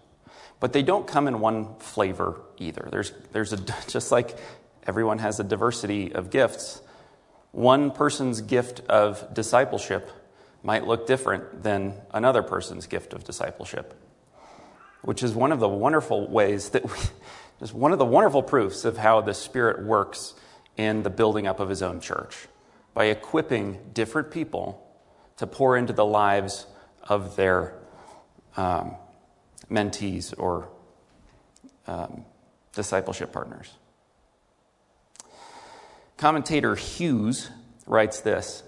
but 0.60 0.73
they 0.73 0.82
don't 0.82 1.06
come 1.06 1.28
in 1.28 1.39
one 1.39 1.76
flavor 1.80 2.41
either. 2.58 2.88
There's, 2.91 3.12
there's 3.32 3.54
a 3.54 3.58
just 3.88 4.12
like 4.12 4.38
everyone 4.88 5.19
has 5.19 5.39
a 5.39 5.43
diversity 5.43 6.13
of 6.13 6.30
gifts. 6.30 6.82
One 7.52 7.91
person's 7.91 8.41
gift 8.41 8.80
of 8.82 9.34
discipleship 9.34 10.10
might 10.63 10.88
look 10.88 11.06
different 11.06 11.62
than 11.63 11.93
another 12.12 12.41
person's 12.41 12.88
gift 12.88 13.13
of 13.13 13.26
discipleship, 13.26 13.93
which 15.02 15.21
is 15.23 15.36
one 15.36 15.52
of 15.52 15.60
the 15.60 15.67
wonderful 15.67 16.28
ways 16.30 16.69
that 16.69 16.86
we, 16.86 16.97
is 17.62 17.73
one 17.73 17.91
of 17.91 17.99
the 17.99 18.06
wonderful 18.06 18.41
proofs 18.41 18.86
of 18.86 18.97
how 18.97 19.19
the 19.19 19.34
Spirit 19.34 19.84
works 19.84 20.34
in 20.77 21.03
the 21.03 21.09
building 21.09 21.47
up 21.47 21.59
of 21.59 21.69
His 21.69 21.81
own 21.81 21.99
church 21.99 22.47
by 22.93 23.05
equipping 23.05 23.79
different 23.93 24.31
people 24.31 24.86
to 25.38 25.47
pour 25.47 25.77
into 25.77 25.93
the 25.93 26.05
lives 26.05 26.67
of 27.03 27.36
their 27.36 27.75
um, 28.55 28.95
mentees 29.69 30.33
or 30.38 30.69
um, 31.88 32.25
discipleship 32.73 33.31
partners. 33.31 33.71
Commentator 36.17 36.75
Hughes 36.75 37.49
writes 37.86 38.21
this 38.21 38.63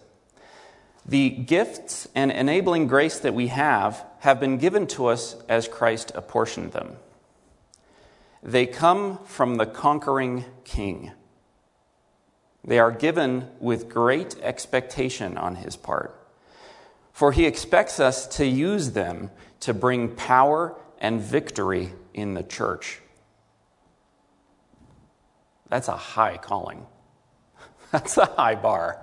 the 1.05 1.29
gifts 1.29 2.07
and 2.15 2.31
enabling 2.31 2.87
grace 2.87 3.19
that 3.19 3.35
we 3.35 3.47
have 3.47 4.03
have 4.19 4.39
been 4.39 4.57
given 4.57 4.87
to 4.87 5.05
us 5.05 5.35
as 5.47 5.67
Christ 5.67 6.11
apportioned 6.15 6.71
them. 6.71 6.95
They 8.41 8.65
come 8.65 9.19
from 9.25 9.55
the 9.55 9.67
conquering 9.67 10.45
king. 10.63 11.11
They 12.65 12.79
are 12.79 12.91
given 12.91 13.47
with 13.59 13.89
great 13.89 14.35
expectation 14.41 15.37
on 15.37 15.55
his 15.55 15.75
part, 15.75 16.19
for 17.13 17.31
he 17.31 17.45
expects 17.45 17.99
us 17.99 18.27
to 18.37 18.45
use 18.45 18.91
them 18.91 19.29
to 19.61 19.73
bring 19.73 20.15
power 20.15 20.75
and 20.99 21.21
victory 21.21 21.93
in 22.13 22.33
the 22.33 22.43
church. 22.43 22.99
That's 25.69 25.87
a 25.87 25.95
high 25.95 26.37
calling. 26.37 26.85
That's 27.91 28.17
a 28.17 28.25
high 28.25 28.55
bar. 28.55 28.99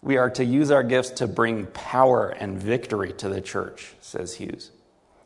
We 0.00 0.16
are 0.16 0.30
to 0.30 0.44
use 0.44 0.70
our 0.70 0.82
gifts 0.82 1.10
to 1.10 1.26
bring 1.26 1.66
power 1.66 2.28
and 2.28 2.58
victory 2.58 3.12
to 3.14 3.28
the 3.28 3.40
church, 3.40 3.94
says 4.00 4.34
Hughes. 4.34 4.70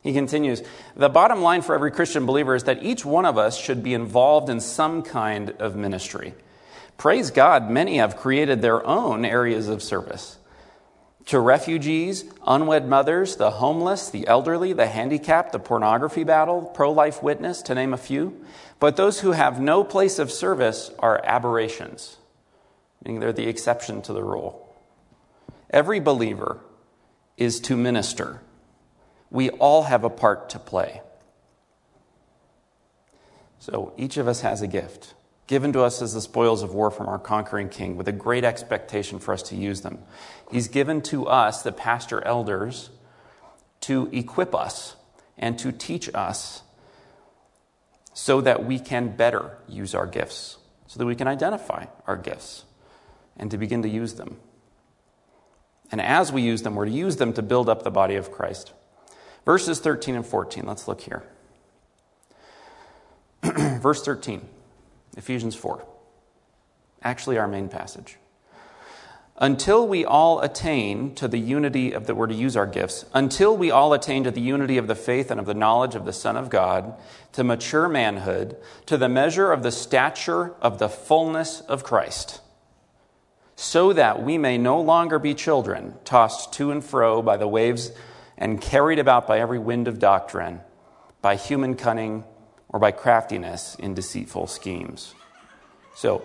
He 0.01 0.11
continues 0.11 0.61
The 0.97 1.09
bottom 1.09 1.41
line 1.41 1.61
for 1.61 1.75
every 1.75 1.91
Christian 1.91 2.25
believer 2.25 2.55
is 2.55 2.63
that 2.65 2.83
each 2.83 3.05
one 3.05 3.25
of 3.25 3.37
us 3.37 3.57
should 3.57 3.83
be 3.83 3.93
involved 3.93 4.49
in 4.49 4.59
some 4.59 5.01
kind 5.01 5.51
of 5.51 5.77
ministry. 5.77 6.33
Praise 6.97 7.31
God, 7.31 7.69
many 7.69 7.97
have 7.97 8.17
created 8.17 8.61
their 8.61 8.85
own 8.85 9.25
areas 9.25 9.67
of 9.67 9.83
service. 9.83 10.37
To 11.27 11.39
refugees, 11.39 12.25
unwed 12.45 12.87
mothers, 12.87 13.37
the 13.37 13.51
homeless, 13.51 14.09
the 14.09 14.27
elderly, 14.27 14.73
the 14.73 14.87
handicapped, 14.87 15.53
the 15.53 15.59
pornography 15.59 16.23
battle, 16.23 16.61
pro 16.61 16.91
life 16.91 17.23
witness, 17.23 17.61
to 17.63 17.75
name 17.75 17.93
a 17.93 17.97
few. 17.97 18.45
But 18.79 18.97
those 18.97 19.21
who 19.21 19.31
have 19.31 19.59
no 19.59 19.83
place 19.83 20.19
of 20.19 20.31
service 20.31 20.91
are 20.99 21.21
aberrations, 21.23 22.17
meaning 23.03 23.21
they're 23.21 23.31
the 23.31 23.47
exception 23.47 24.01
to 24.03 24.13
the 24.13 24.23
rule. 24.23 24.75
Every 25.69 25.99
believer 25.99 26.59
is 27.37 27.61
to 27.61 27.77
minister. 27.77 28.41
We 29.31 29.49
all 29.49 29.83
have 29.83 30.03
a 30.03 30.09
part 30.09 30.49
to 30.49 30.59
play. 30.59 31.01
So 33.59 33.93
each 33.97 34.17
of 34.17 34.27
us 34.27 34.41
has 34.41 34.61
a 34.61 34.67
gift 34.67 35.13
given 35.47 35.73
to 35.73 35.81
us 35.81 36.01
as 36.01 36.13
the 36.13 36.21
spoils 36.21 36.63
of 36.63 36.73
war 36.73 36.89
from 36.89 37.07
our 37.07 37.19
conquering 37.19 37.69
king 37.69 37.97
with 37.97 38.07
a 38.07 38.13
great 38.13 38.43
expectation 38.43 39.19
for 39.19 39.33
us 39.33 39.43
to 39.43 39.55
use 39.55 39.81
them. 39.81 39.99
He's 40.51 40.67
given 40.67 41.01
to 41.03 41.27
us, 41.27 41.61
the 41.61 41.71
pastor 41.71 42.25
elders, 42.25 42.89
to 43.81 44.09
equip 44.11 44.55
us 44.55 44.95
and 45.37 45.57
to 45.59 45.71
teach 45.71 46.09
us 46.13 46.63
so 48.13 48.41
that 48.41 48.65
we 48.65 48.79
can 48.79 49.15
better 49.15 49.57
use 49.67 49.95
our 49.95 50.05
gifts, 50.05 50.57
so 50.87 50.99
that 50.99 51.05
we 51.05 51.15
can 51.15 51.27
identify 51.27 51.85
our 52.07 52.15
gifts 52.15 52.65
and 53.35 53.49
to 53.51 53.57
begin 53.57 53.81
to 53.81 53.89
use 53.89 54.13
them. 54.13 54.37
And 55.91 55.99
as 55.99 56.31
we 56.31 56.41
use 56.41 56.61
them, 56.61 56.75
we're 56.75 56.85
to 56.85 56.91
use 56.91 57.17
them 57.17 57.33
to 57.33 57.41
build 57.41 57.67
up 57.69 57.83
the 57.83 57.91
body 57.91 58.15
of 58.15 58.31
Christ. 58.31 58.71
Verses 59.45 59.79
13 59.79 60.15
and 60.15 60.25
14, 60.25 60.65
let's 60.65 60.87
look 60.87 61.01
here. 61.01 61.23
Verse 63.43 64.03
13, 64.03 64.47
Ephesians 65.17 65.55
4. 65.55 65.85
Actually, 67.03 67.37
our 67.37 67.47
main 67.47 67.69
passage. 67.69 68.17
until 69.37 69.87
we 69.87 70.05
all 70.05 70.41
attain 70.41 71.13
to 71.15 71.27
the 71.27 71.39
unity 71.39 71.91
of 71.91 72.05
the, 72.05 72.13
we're 72.13 72.27
to 72.27 72.35
use 72.35 72.55
our 72.55 72.67
gifts, 72.67 73.05
until 73.13 73.57
we 73.57 73.71
all 73.71 73.91
attain 73.93 74.23
to 74.23 74.31
the 74.31 74.41
unity 74.41 74.77
of 74.77 74.87
the 74.87 74.95
faith 74.95 75.31
and 75.31 75.39
of 75.39 75.45
the 75.47 75.53
knowledge 75.53 75.95
of 75.95 76.05
the 76.05 76.13
Son 76.13 76.37
of 76.37 76.49
God, 76.49 76.95
to 77.31 77.43
mature 77.43 77.89
manhood, 77.89 78.55
to 78.85 78.95
the 78.95 79.09
measure 79.09 79.51
of 79.51 79.63
the 79.63 79.71
stature 79.71 80.53
of 80.61 80.77
the 80.77 80.89
fullness 80.89 81.61
of 81.61 81.83
Christ, 81.83 82.41
so 83.55 83.91
that 83.93 84.21
we 84.21 84.37
may 84.37 84.57
no 84.57 84.79
longer 84.79 85.17
be 85.17 85.33
children, 85.33 85.95
tossed 86.05 86.53
to 86.53 86.71
and 86.71 86.83
fro 86.83 87.21
by 87.21 87.35
the 87.35 87.47
waves 87.47 87.91
and 88.37 88.61
carried 88.61 88.99
about 88.99 89.27
by 89.27 89.39
every 89.39 89.59
wind 89.59 89.87
of 89.87 89.99
doctrine, 89.99 90.61
by 91.21 91.35
human 91.35 91.75
cunning 91.75 92.23
or 92.73 92.79
by 92.79 92.91
craftiness 92.91 93.75
in 93.75 93.93
deceitful 93.93 94.47
schemes. 94.47 95.13
So, 95.95 96.23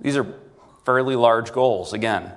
these 0.00 0.16
are 0.16 0.26
fairly 0.84 1.16
large 1.16 1.52
goals, 1.52 1.92
again. 1.92 2.32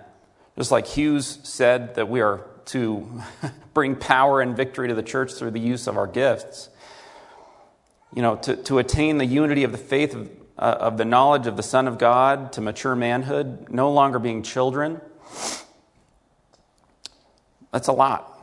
Just 0.58 0.72
like 0.72 0.86
Hughes 0.86 1.40
said 1.44 1.96
that 1.96 2.08
we 2.08 2.22
are 2.22 2.46
to 2.66 3.22
bring 3.74 3.96
power 3.96 4.42
and 4.42 4.56
victory 4.56 4.88
to 4.88 4.94
the 4.94 5.04
church 5.04 5.34
through 5.34 5.52
the 5.52 5.60
use 5.60 5.88
of 5.88 5.98
our 5.98 6.08
gifts, 6.08 6.70
you 8.14 8.22
know, 8.22 8.36
to, 8.38 8.56
to 8.56 8.78
attain 8.78 9.18
the 9.18 9.26
unity 9.26 9.64
of 9.64 9.72
the 9.72 9.78
faith 9.78 10.14
of, 10.14 10.30
uh, 10.58 10.78
of 10.80 10.98
the 10.98 11.06
knowledge 11.06 11.48
of 11.48 11.58
the 11.58 11.64
Son 11.64 11.88
of 11.88 11.98
God, 11.98 12.54
to 12.54 12.62
mature 12.62 12.96
manhood, 12.96 13.70
no 13.70 13.92
longer 13.92 14.20
being 14.20 14.44
children. 14.44 15.02
That's 17.72 17.88
a 17.88 17.94
lot. 17.94 18.37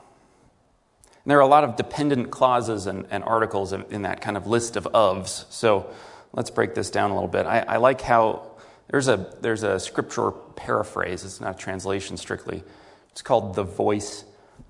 And 1.24 1.30
there 1.30 1.38
are 1.38 1.42
a 1.42 1.46
lot 1.46 1.64
of 1.64 1.76
dependent 1.76 2.30
clauses 2.30 2.86
and, 2.86 3.06
and 3.10 3.24
articles 3.24 3.72
in, 3.72 3.84
in, 3.90 4.02
that 4.02 4.20
kind 4.20 4.36
of 4.36 4.46
list 4.46 4.76
of 4.76 4.84
ofs. 4.92 5.46
So 5.50 5.90
let's 6.34 6.50
break 6.50 6.74
this 6.74 6.90
down 6.90 7.10
a 7.10 7.14
little 7.14 7.28
bit. 7.28 7.46
I, 7.46 7.60
I 7.60 7.76
like 7.78 8.02
how 8.02 8.50
there's 8.90 9.08
a, 9.08 9.34
there's 9.40 9.62
a 9.62 9.80
scripture 9.80 10.30
paraphrase, 10.30 11.24
it's 11.24 11.40
not 11.40 11.54
a 11.56 11.58
translation 11.58 12.16
strictly. 12.18 12.62
It's 13.12 13.22
called 13.22 13.54
The 13.54 13.62
Voice, 13.62 14.24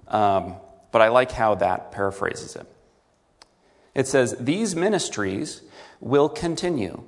um, 0.07 0.55
but 0.92 1.02
I 1.02 1.09
like 1.09 1.32
how 1.32 1.57
that 1.57 1.90
paraphrases 1.90 2.55
it. 2.57 2.66
It 3.94 4.07
says, 4.07 4.36
These 4.38 4.76
ministries 4.76 5.62
will 6.00 6.28
continue 6.28 7.02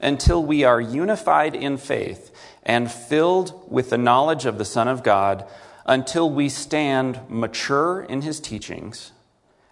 until 0.00 0.44
we 0.44 0.64
are 0.64 0.80
unified 0.80 1.54
in 1.54 1.76
faith 1.76 2.30
and 2.62 2.90
filled 2.90 3.70
with 3.70 3.90
the 3.90 3.98
knowledge 3.98 4.46
of 4.46 4.58
the 4.58 4.64
Son 4.64 4.88
of 4.88 5.02
God, 5.02 5.46
until 5.86 6.30
we 6.30 6.48
stand 6.48 7.20
mature 7.28 8.02
in 8.02 8.22
his 8.22 8.40
teachings 8.40 9.12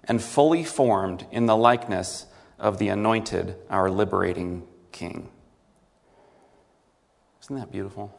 and 0.05 0.23
fully 0.23 0.65
formed 0.65 1.27
in 1.31 1.47
the 1.47 1.57
likeness 1.57 2.27
of 2.59 2.79
the 2.79 2.89
anointed, 2.89 3.57
our 3.71 3.91
liberating 3.91 4.67
King. 4.91 5.29
Isn't 7.43 7.57
that 7.57 7.71
beautiful? 7.71 8.15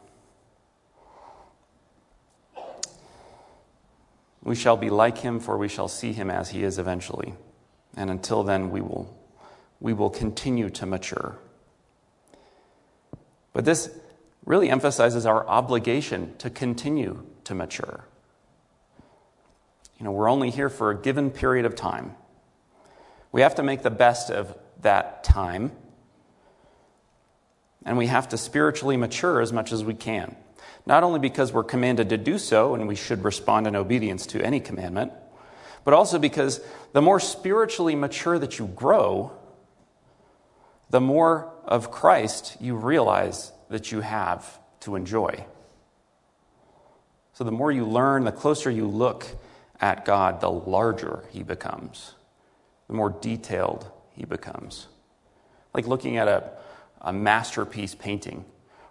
We 4.41 4.55
shall 4.55 4.77
be 4.77 4.89
like 4.89 5.19
him, 5.19 5.39
for 5.39 5.57
we 5.57 5.67
shall 5.67 5.87
see 5.87 6.13
him 6.13 6.29
as 6.29 6.49
he 6.49 6.63
is 6.63 6.79
eventually. 6.79 7.33
And 7.95 8.09
until 8.09 8.43
then, 8.43 8.71
we 8.71 8.81
will, 8.81 9.15
we 9.79 9.93
will 9.93 10.09
continue 10.09 10.69
to 10.69 10.85
mature. 10.85 11.37
But 13.51 13.65
this 13.65 13.89
really 14.45 14.69
emphasizes 14.69 15.25
our 15.25 15.45
obligation 15.47 16.35
to 16.37 16.49
continue 16.49 17.23
to 17.49 17.55
mature. 17.55 18.05
You 19.97 20.05
know, 20.05 20.11
we're 20.11 20.29
only 20.29 20.49
here 20.49 20.69
for 20.69 20.91
a 20.91 20.95
given 20.95 21.29
period 21.29 21.65
of 21.65 21.75
time. 21.75 22.15
We 23.31 23.41
have 23.41 23.55
to 23.55 23.63
make 23.63 23.83
the 23.83 23.91
best 23.91 24.31
of 24.31 24.57
that 24.81 25.23
time 25.23 25.71
and 27.85 27.97
we 27.97 28.07
have 28.07 28.29
to 28.29 28.37
spiritually 28.37 28.97
mature 28.97 29.41
as 29.41 29.51
much 29.51 29.71
as 29.71 29.83
we 29.83 29.93
can. 29.93 30.35
Not 30.85 31.03
only 31.03 31.19
because 31.19 31.51
we're 31.51 31.63
commanded 31.63 32.09
to 32.09 32.17
do 32.17 32.37
so, 32.37 32.75
and 32.75 32.87
we 32.87 32.95
should 32.95 33.23
respond 33.23 33.67
in 33.67 33.75
obedience 33.75 34.27
to 34.27 34.45
any 34.45 34.59
commandment, 34.59 35.11
but 35.83 35.93
also 35.93 36.19
because 36.19 36.61
the 36.93 37.01
more 37.01 37.19
spiritually 37.19 37.95
mature 37.95 38.37
that 38.37 38.59
you 38.59 38.67
grow, 38.67 39.31
the 40.89 41.01
more 41.01 41.51
of 41.65 41.89
Christ 41.89 42.57
you 42.59 42.75
realize 42.75 43.51
that 43.69 43.91
you 43.91 44.01
have 44.01 44.59
to 44.81 44.95
enjoy. 44.95 45.45
So 47.39 47.45
the 47.45 47.53
more 47.53 47.71
you 47.71 47.85
learn, 47.85 48.25
the 48.25 48.33
closer 48.33 48.69
you 48.69 48.85
look 48.85 49.25
at 49.79 50.03
God, 50.03 50.41
the 50.41 50.51
larger 50.51 51.23
He 51.31 51.41
becomes, 51.41 52.15
the 52.89 52.93
more 52.95 53.09
detailed 53.09 53.89
He 54.11 54.25
becomes. 54.25 54.87
Like 55.73 55.87
looking 55.87 56.17
at 56.17 56.27
a 56.27 56.51
a 57.01 57.13
masterpiece 57.13 57.95
painting, 57.95 58.43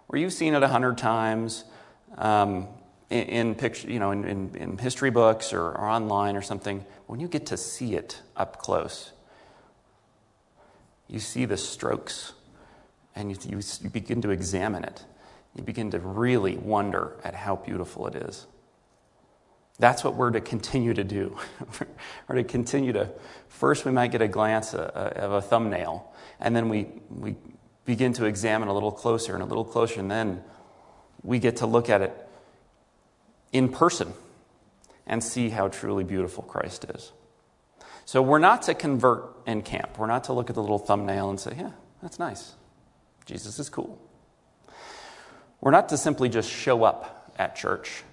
where 0.07 0.19
you've 0.19 0.33
seen 0.33 0.55
it 0.55 0.63
a 0.63 0.67
hundred 0.67 0.97
times 0.97 1.63
um, 2.17 2.67
in, 3.11 3.23
in, 3.27 3.53
picture, 3.55 3.87
you 3.87 3.99
know, 3.99 4.09
in, 4.09 4.25
in, 4.25 4.55
in 4.55 4.77
history 4.79 5.11
books 5.11 5.53
or, 5.53 5.61
or 5.61 5.87
online 5.87 6.35
or 6.35 6.41
something. 6.41 6.83
When 7.05 7.19
you 7.19 7.27
get 7.27 7.45
to 7.45 7.57
see 7.57 7.93
it 7.93 8.19
up 8.35 8.57
close, 8.57 9.11
you 11.07 11.19
see 11.19 11.45
the 11.45 11.55
strokes 11.55 12.33
and 13.15 13.29
you, 13.29 13.37
you, 13.47 13.61
you 13.83 13.89
begin 13.91 14.23
to 14.23 14.31
examine 14.31 14.83
it. 14.83 15.05
You 15.55 15.63
begin 15.63 15.91
to 15.91 15.99
really 15.99 16.57
wonder 16.57 17.17
at 17.23 17.35
how 17.35 17.55
beautiful 17.55 18.07
it 18.07 18.15
is. 18.15 18.45
That's 19.79 20.03
what 20.03 20.15
we're 20.15 20.31
to 20.31 20.41
continue 20.41 20.93
to 20.93 21.03
do. 21.03 21.37
we're 22.27 22.35
to 22.35 22.43
continue 22.43 22.93
to, 22.93 23.09
first, 23.47 23.85
we 23.85 23.91
might 23.91 24.11
get 24.11 24.21
a 24.21 24.27
glance 24.27 24.73
uh, 24.73 24.91
uh, 24.93 25.19
of 25.19 25.31
a 25.31 25.41
thumbnail, 25.41 26.11
and 26.39 26.55
then 26.55 26.67
we, 26.69 26.87
we 27.09 27.35
begin 27.85 28.13
to 28.13 28.25
examine 28.25 28.67
a 28.67 28.73
little 28.73 28.91
closer 28.91 29.33
and 29.33 29.41
a 29.41 29.45
little 29.45 29.63
closer, 29.63 29.99
and 29.99 30.11
then 30.11 30.43
we 31.23 31.39
get 31.39 31.57
to 31.57 31.65
look 31.65 31.89
at 31.89 32.01
it 32.01 32.27
in 33.51 33.69
person 33.69 34.13
and 35.07 35.23
see 35.23 35.49
how 35.49 35.69
truly 35.69 36.03
beautiful 36.03 36.43
Christ 36.43 36.85
is. 36.93 37.11
So 38.05 38.21
we're 38.21 38.39
not 38.39 38.63
to 38.63 38.73
convert 38.73 39.37
in 39.45 39.61
camp. 39.61 39.97
We're 39.97 40.07
not 40.07 40.25
to 40.25 40.33
look 40.33 40.49
at 40.49 40.55
the 40.55 40.61
little 40.61 40.79
thumbnail 40.79 41.29
and 41.29 41.39
say, 41.39 41.55
yeah, 41.57 41.71
that's 42.01 42.19
nice. 42.19 42.53
Jesus 43.25 43.59
is 43.59 43.69
cool. 43.69 43.99
We're 45.61 45.71
not 45.71 45.89
to 45.89 45.97
simply 45.97 46.29
just 46.29 46.49
show 46.49 46.83
up 46.83 47.33
at 47.37 47.55
church 47.55 48.03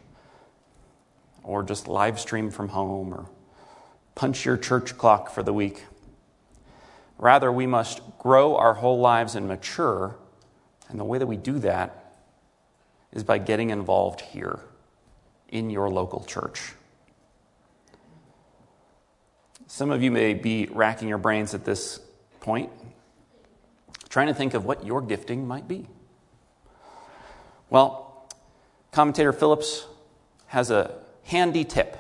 or 1.43 1.63
just 1.63 1.87
live 1.87 2.19
stream 2.19 2.51
from 2.51 2.69
home 2.69 3.15
or 3.15 3.27
punch 4.15 4.45
your 4.45 4.57
church 4.57 4.99
clock 4.99 5.31
for 5.31 5.43
the 5.43 5.53
week. 5.53 5.85
Rather, 7.19 7.51
we 7.51 7.67
must 7.67 8.01
grow 8.19 8.57
our 8.57 8.75
whole 8.75 8.99
lives 8.99 9.37
and 9.37 9.47
mature. 9.47 10.17
And 10.89 10.99
the 10.99 11.05
way 11.05 11.19
that 11.19 11.27
we 11.27 11.37
do 11.37 11.59
that 11.61 12.15
is 13.13 13.25
by 13.25 13.39
getting 13.39 13.71
involved 13.71 14.21
here 14.21 14.61
in 15.49 15.71
your 15.71 15.89
local 15.89 16.25
church. 16.25 16.73
Some 19.69 19.91
of 19.91 20.03
you 20.03 20.11
may 20.11 20.35
be 20.35 20.69
racking 20.71 21.09
your 21.09 21.19
brains 21.19 21.55
at 21.55 21.65
this 21.65 22.01
point, 22.41 22.71
trying 24.09 24.29
to 24.29 24.35
think 24.35 24.55
of 24.55 24.65
what 24.65 24.85
your 24.85 25.01
gifting 25.01 25.47
might 25.47 25.67
be. 25.67 25.87
Well, 27.71 28.29
commentator 28.93 29.33
Phillips 29.33 29.87
has 30.49 30.71
a 30.71 30.95
handy 31.25 31.65
tip. 31.65 31.97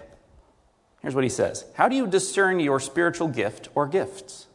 Here's 1.00 1.14
what 1.14 1.24
he 1.24 1.30
says 1.30 1.64
How 1.74 1.88
do 1.88 1.96
you 1.96 2.06
discern 2.06 2.60
your 2.60 2.80
spiritual 2.80 3.28
gift 3.28 3.68
or 3.74 3.86
gifts? 3.86 4.46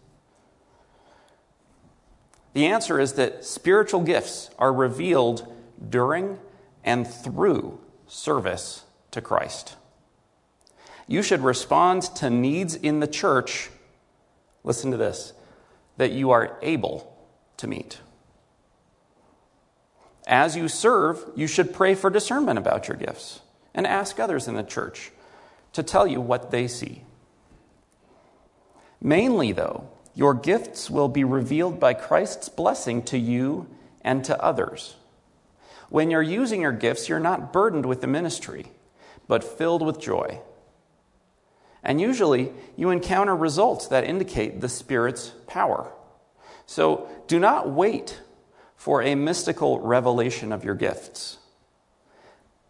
The 2.54 2.66
answer 2.66 3.00
is 3.00 3.14
that 3.14 3.46
spiritual 3.46 4.02
gifts 4.02 4.50
are 4.60 4.74
revealed 4.74 5.48
during 5.90 6.38
and 6.84 7.08
through 7.08 7.80
service 8.08 8.84
to 9.12 9.22
Christ. 9.22 9.76
You 11.08 11.24
should 11.24 11.42
respond 11.42 12.04
to 12.16 12.30
needs 12.30 12.76
in 12.76 13.00
the 13.00 13.08
church, 13.08 13.70
listen 14.64 14.92
to 14.92 14.98
this, 14.98 15.34
that 15.98 16.12
you 16.12 16.32
are 16.32 16.58
able 16.62 17.16
to 17.58 17.68
meet. 17.68 18.00
As 20.32 20.56
you 20.56 20.70
serve, 20.70 21.26
you 21.36 21.46
should 21.46 21.74
pray 21.74 21.94
for 21.94 22.10
discernment 22.10 22.58
about 22.58 22.88
your 22.88 22.96
gifts 22.96 23.42
and 23.74 23.86
ask 23.86 24.18
others 24.18 24.48
in 24.48 24.56
the 24.56 24.64
church 24.64 25.12
to 25.74 25.84
tell 25.84 26.08
you 26.08 26.22
what 26.22 26.52
they 26.52 26.70
see. 26.70 27.04
Mainly, 29.02 29.52
though, 29.52 29.90
your 30.16 30.34
gifts 30.34 30.90
will 30.90 31.10
be 31.10 31.26
revealed 31.26 31.82
by 31.82 31.94
Christ's 31.94 32.48
blessing 32.48 33.04
to 33.04 33.18
you 33.18 33.68
and 34.04 34.24
to 34.24 34.42
others. 34.42 34.96
When 35.90 36.10
you're 36.10 36.22
using 36.22 36.62
your 36.62 36.72
gifts, 36.72 37.10
you're 37.10 37.20
not 37.20 37.52
burdened 37.52 37.86
with 37.86 38.00
the 38.00 38.08
ministry, 38.08 38.68
but 39.28 39.44
filled 39.44 39.86
with 39.86 40.00
joy. 40.00 40.40
And 41.84 42.00
usually, 42.00 42.54
you 42.78 42.90
encounter 42.90 43.36
results 43.36 43.88
that 43.88 44.06
indicate 44.06 44.62
the 44.62 44.70
Spirit's 44.70 45.34
power. 45.48 45.92
So 46.66 47.10
do 47.28 47.38
not 47.38 47.70
wait 47.70 48.22
for 48.82 49.04
a 49.04 49.14
mystical 49.14 49.80
revelation 49.80 50.52
of 50.52 50.64
your 50.64 50.74
gifts. 50.74 51.38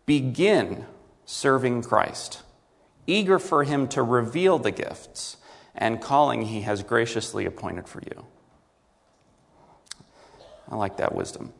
Begin 0.05 0.86
serving 1.24 1.82
Christ, 1.82 2.41
eager 3.07 3.39
for 3.39 3.64
Him 3.64 3.88
to 3.88 4.03
reveal 4.03 4.59
the 4.59 4.72
gifts 4.72 5.38
and 5.74 6.01
calling 6.01 6.41
he 6.41 6.64
has 6.64 6.84
graciously 6.84 7.45
appointed 7.45 7.88
for 7.88 8.01
you. 8.01 8.26
I 10.70 10.76
like 10.76 10.97
that 10.97 11.16
wisdom. 11.16 11.53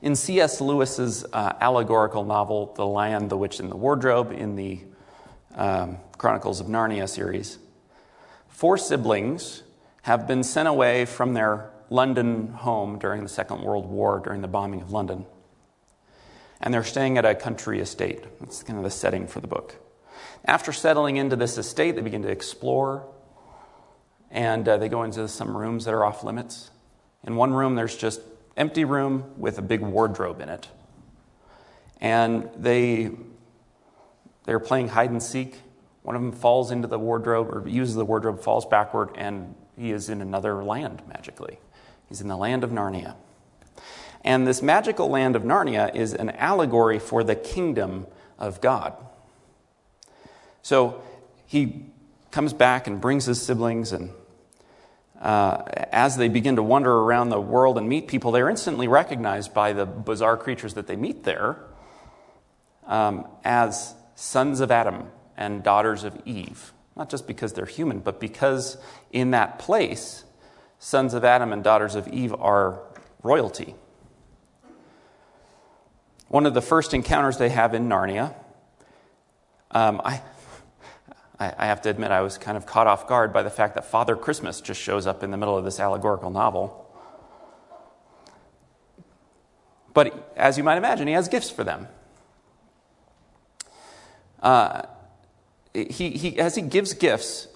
In 0.00 0.14
C.S. 0.14 0.60
Lewis's 0.60 1.24
uh, 1.32 1.54
allegorical 1.60 2.24
novel, 2.24 2.72
The 2.76 2.86
Lion, 2.86 3.26
the 3.26 3.36
Witch, 3.36 3.58
and 3.58 3.68
the 3.68 3.76
Wardrobe, 3.76 4.30
in 4.30 4.54
the 4.54 4.78
um, 5.56 5.98
Chronicles 6.18 6.60
of 6.60 6.68
Narnia 6.68 7.08
series, 7.08 7.58
four 8.46 8.78
siblings 8.78 9.64
have 10.02 10.28
been 10.28 10.44
sent 10.44 10.68
away 10.68 11.04
from 11.04 11.34
their 11.34 11.69
London 11.90 12.48
home 12.48 12.98
during 12.98 13.22
the 13.22 13.28
Second 13.28 13.62
World 13.62 13.86
War, 13.86 14.20
during 14.20 14.40
the 14.40 14.48
bombing 14.48 14.80
of 14.80 14.92
London. 14.92 15.26
And 16.60 16.72
they're 16.72 16.84
staying 16.84 17.18
at 17.18 17.24
a 17.24 17.34
country 17.34 17.80
estate. 17.80 18.24
That's 18.38 18.62
kind 18.62 18.78
of 18.78 18.84
the 18.84 18.90
setting 18.90 19.26
for 19.26 19.40
the 19.40 19.48
book. 19.48 19.74
After 20.44 20.72
settling 20.72 21.16
into 21.16 21.36
this 21.36 21.58
estate, 21.58 21.96
they 21.96 22.02
begin 22.02 22.22
to 22.22 22.28
explore, 22.28 23.06
and 24.30 24.66
uh, 24.68 24.76
they 24.78 24.88
go 24.88 25.02
into 25.02 25.26
some 25.28 25.56
rooms 25.56 25.84
that 25.84 25.92
are 25.92 26.04
off 26.04 26.24
limits. 26.24 26.70
In 27.24 27.36
one 27.36 27.52
room, 27.52 27.74
there's 27.74 27.96
just 27.96 28.20
empty 28.56 28.84
room 28.84 29.32
with 29.36 29.58
a 29.58 29.62
big 29.62 29.80
wardrobe 29.80 30.40
in 30.40 30.48
it. 30.48 30.68
And 32.00 32.48
they 32.56 33.10
they're 34.44 34.60
playing 34.60 34.88
hide 34.88 35.10
and 35.10 35.22
seek. 35.22 35.58
One 36.02 36.16
of 36.16 36.22
them 36.22 36.32
falls 36.32 36.70
into 36.70 36.88
the 36.88 36.98
wardrobe 36.98 37.50
or 37.50 37.68
uses 37.68 37.94
the 37.94 38.04
wardrobe, 38.04 38.40
falls 38.40 38.64
backward, 38.64 39.10
and 39.16 39.54
he 39.76 39.92
is 39.92 40.08
in 40.08 40.20
another 40.22 40.64
land 40.64 41.02
magically. 41.06 41.58
He's 42.10 42.20
in 42.20 42.28
the 42.28 42.36
land 42.36 42.62
of 42.64 42.70
Narnia. 42.70 43.14
And 44.22 44.46
this 44.46 44.60
magical 44.60 45.08
land 45.08 45.36
of 45.36 45.42
Narnia 45.42 45.94
is 45.94 46.12
an 46.12 46.28
allegory 46.30 46.98
for 46.98 47.24
the 47.24 47.34
kingdom 47.34 48.06
of 48.38 48.60
God. 48.60 48.94
So 50.60 51.02
he 51.46 51.86
comes 52.30 52.52
back 52.52 52.86
and 52.86 53.00
brings 53.00 53.24
his 53.24 53.40
siblings, 53.40 53.92
and 53.92 54.10
uh, 55.20 55.62
as 55.90 56.16
they 56.16 56.28
begin 56.28 56.56
to 56.56 56.62
wander 56.62 56.92
around 56.92 57.30
the 57.30 57.40
world 57.40 57.78
and 57.78 57.88
meet 57.88 58.08
people, 58.08 58.32
they're 58.32 58.50
instantly 58.50 58.88
recognized 58.88 59.54
by 59.54 59.72
the 59.72 59.86
bizarre 59.86 60.36
creatures 60.36 60.74
that 60.74 60.86
they 60.86 60.96
meet 60.96 61.24
there 61.24 61.56
um, 62.86 63.26
as 63.42 63.94
sons 64.16 64.60
of 64.60 64.70
Adam 64.70 65.08
and 65.36 65.62
daughters 65.62 66.04
of 66.04 66.20
Eve. 66.26 66.72
Not 66.96 67.08
just 67.08 67.26
because 67.26 67.54
they're 67.54 67.64
human, 67.64 68.00
but 68.00 68.20
because 68.20 68.76
in 69.12 69.30
that 69.30 69.58
place, 69.58 70.24
sons 70.80 71.14
of 71.14 71.24
Adam 71.24 71.52
and 71.52 71.62
daughters 71.62 71.94
of 71.94 72.08
Eve 72.08 72.34
are 72.34 72.80
royalty. 73.22 73.76
One 76.28 76.46
of 76.46 76.54
the 76.54 76.62
first 76.62 76.94
encounters 76.94 77.36
they 77.36 77.50
have 77.50 77.74
in 77.74 77.88
Narnia, 77.88 78.34
um, 79.70 80.00
I, 80.02 80.22
I 81.38 81.66
have 81.66 81.82
to 81.82 81.90
admit, 81.90 82.10
I 82.10 82.22
was 82.22 82.38
kind 82.38 82.56
of 82.56 82.66
caught 82.66 82.86
off 82.86 83.06
guard 83.06 83.32
by 83.32 83.42
the 83.42 83.50
fact 83.50 83.74
that 83.74 83.84
Father 83.84 84.16
Christmas 84.16 84.60
just 84.60 84.80
shows 84.80 85.06
up 85.06 85.22
in 85.22 85.30
the 85.30 85.36
middle 85.36 85.56
of 85.56 85.64
this 85.64 85.78
allegorical 85.78 86.30
novel. 86.30 86.86
But 89.92 90.32
as 90.34 90.56
you 90.56 90.64
might 90.64 90.78
imagine, 90.78 91.08
he 91.08 91.14
has 91.14 91.28
gifts 91.28 91.50
for 91.50 91.62
them. 91.62 91.88
Uh, 94.42 94.82
he, 95.74 96.10
he, 96.10 96.38
as 96.38 96.54
he 96.54 96.62
gives 96.62 96.94
gifts, 96.94 97.48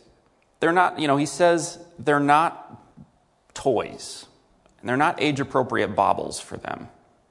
they're 0.61 0.72
not, 0.72 0.99
you 0.99 1.07
know, 1.07 1.16
he 1.16 1.27
says 1.27 1.79
they're 1.99 2.20
not 2.20 2.84
toys, 3.55 4.26
and 4.80 4.88
they're 4.88 4.96
not 4.96 5.22
age 5.22 5.40
appropriate 5.40 5.96
baubles 5.96 6.40
for 6.40 6.57
them. 6.57 6.88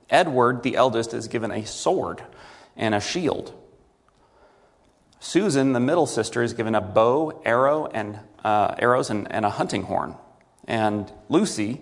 Edward, 0.09 0.63
the 0.63 0.75
eldest, 0.75 1.13
is 1.13 1.27
given 1.27 1.51
a 1.51 1.65
sword 1.65 2.23
and 2.75 2.95
a 2.95 2.99
shield. 2.99 3.53
Susan, 5.19 5.73
the 5.73 5.79
middle 5.79 6.05
sister, 6.05 6.43
is 6.43 6.53
given 6.53 6.75
a 6.75 6.81
bow, 6.81 7.41
arrow, 7.45 7.87
and 7.87 8.19
uh, 8.43 8.75
arrows, 8.77 9.09
and, 9.09 9.31
and 9.31 9.45
a 9.45 9.49
hunting 9.49 9.83
horn. 9.83 10.15
And 10.67 11.11
Lucy 11.29 11.81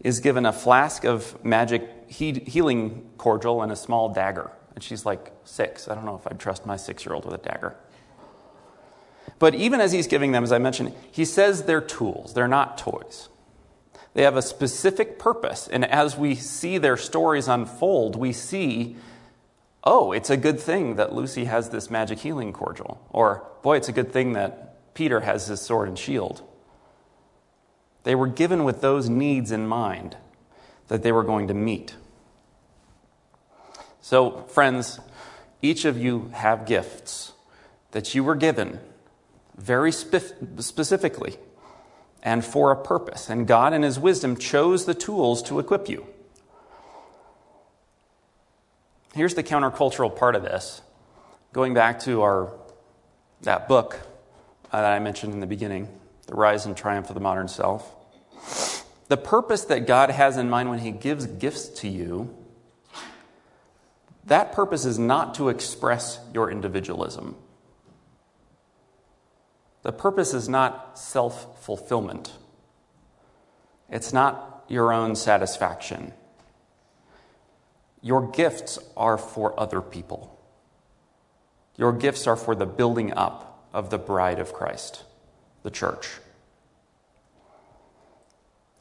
is 0.00 0.20
given 0.20 0.44
a 0.44 0.52
flask 0.52 1.04
of 1.04 1.42
magic 1.44 1.88
he- 2.08 2.44
healing 2.46 3.10
cordial 3.16 3.62
and 3.62 3.72
a 3.72 3.76
small 3.76 4.10
dagger. 4.10 4.50
And 4.74 4.82
she's 4.82 5.06
like 5.06 5.32
six. 5.44 5.88
I 5.88 5.94
don't 5.94 6.04
know 6.04 6.16
if 6.16 6.26
I'd 6.26 6.38
trust 6.38 6.66
my 6.66 6.76
six 6.76 7.04
year 7.06 7.14
old 7.14 7.24
with 7.24 7.34
a 7.34 7.38
dagger. 7.38 7.74
But 9.38 9.54
even 9.54 9.80
as 9.80 9.92
he's 9.92 10.06
giving 10.06 10.32
them, 10.32 10.44
as 10.44 10.52
I 10.52 10.58
mentioned, 10.58 10.94
he 11.10 11.24
says 11.24 11.62
they're 11.64 11.80
tools, 11.80 12.34
they're 12.34 12.48
not 12.48 12.78
toys. 12.78 13.28
They 14.14 14.22
have 14.22 14.36
a 14.36 14.42
specific 14.42 15.18
purpose. 15.18 15.68
And 15.68 15.84
as 15.84 16.16
we 16.16 16.36
see 16.36 16.78
their 16.78 16.96
stories 16.96 17.48
unfold, 17.48 18.16
we 18.16 18.32
see, 18.32 18.96
oh, 19.82 20.12
it's 20.12 20.30
a 20.30 20.36
good 20.36 20.58
thing 20.58 20.96
that 20.96 21.12
Lucy 21.12 21.44
has 21.44 21.70
this 21.70 21.90
magic 21.90 22.20
healing 22.20 22.52
cordial. 22.52 23.06
Or, 23.10 23.46
boy, 23.62 23.76
it's 23.76 23.88
a 23.88 23.92
good 23.92 24.12
thing 24.12 24.32
that 24.34 24.94
Peter 24.94 25.20
has 25.20 25.48
his 25.48 25.60
sword 25.60 25.88
and 25.88 25.98
shield. 25.98 26.42
They 28.04 28.14
were 28.14 28.28
given 28.28 28.64
with 28.64 28.80
those 28.80 29.08
needs 29.08 29.50
in 29.50 29.66
mind 29.66 30.16
that 30.88 31.02
they 31.02 31.10
were 31.10 31.24
going 31.24 31.48
to 31.48 31.54
meet. 31.54 31.96
So, 34.00 34.42
friends, 34.48 35.00
each 35.60 35.84
of 35.84 35.98
you 35.98 36.30
have 36.34 36.66
gifts 36.66 37.32
that 37.90 38.14
you 38.14 38.22
were 38.22 38.34
given 38.36 38.78
very 39.56 39.90
specifically 39.90 41.38
and 42.24 42.44
for 42.44 42.72
a 42.72 42.76
purpose. 42.76 43.28
And 43.28 43.46
God, 43.46 43.72
in 43.72 43.82
His 43.82 43.98
wisdom, 43.98 44.36
chose 44.36 44.86
the 44.86 44.94
tools 44.94 45.42
to 45.44 45.58
equip 45.58 45.88
you. 45.88 46.06
Here's 49.14 49.34
the 49.34 49.44
countercultural 49.44 50.16
part 50.16 50.34
of 50.34 50.42
this. 50.42 50.82
Going 51.52 51.74
back 51.74 52.00
to 52.00 52.22
our 52.22 52.52
that 53.42 53.68
book 53.68 54.00
uh, 54.72 54.80
that 54.80 54.92
I 54.92 54.98
mentioned 54.98 55.34
in 55.34 55.40
the 55.40 55.46
beginning, 55.46 55.88
The 56.26 56.34
Rise 56.34 56.66
and 56.66 56.76
Triumph 56.76 57.10
of 57.10 57.14
the 57.14 57.20
Modern 57.20 57.46
Self. 57.46 57.94
The 59.08 59.18
purpose 59.18 59.64
that 59.66 59.86
God 59.86 60.10
has 60.10 60.36
in 60.38 60.48
mind 60.48 60.70
when 60.70 60.78
He 60.80 60.90
gives 60.90 61.26
gifts 61.26 61.68
to 61.80 61.88
you 61.88 62.34
that 64.26 64.52
purpose 64.52 64.84
is 64.84 64.98
not 64.98 65.34
to 65.34 65.48
express 65.48 66.18
your 66.32 66.50
individualism. 66.50 67.36
The 69.84 69.92
purpose 69.92 70.34
is 70.34 70.48
not 70.48 70.98
self 70.98 71.62
fulfillment. 71.62 72.32
It's 73.88 74.12
not 74.12 74.64
your 74.66 74.92
own 74.92 75.14
satisfaction. 75.14 76.12
Your 78.00 78.26
gifts 78.26 78.78
are 78.96 79.18
for 79.18 79.58
other 79.60 79.80
people. 79.80 80.38
Your 81.76 81.92
gifts 81.92 82.26
are 82.26 82.36
for 82.36 82.54
the 82.54 82.66
building 82.66 83.12
up 83.12 83.68
of 83.72 83.90
the 83.90 83.98
bride 83.98 84.38
of 84.38 84.54
Christ, 84.54 85.04
the 85.62 85.70
church. 85.70 86.08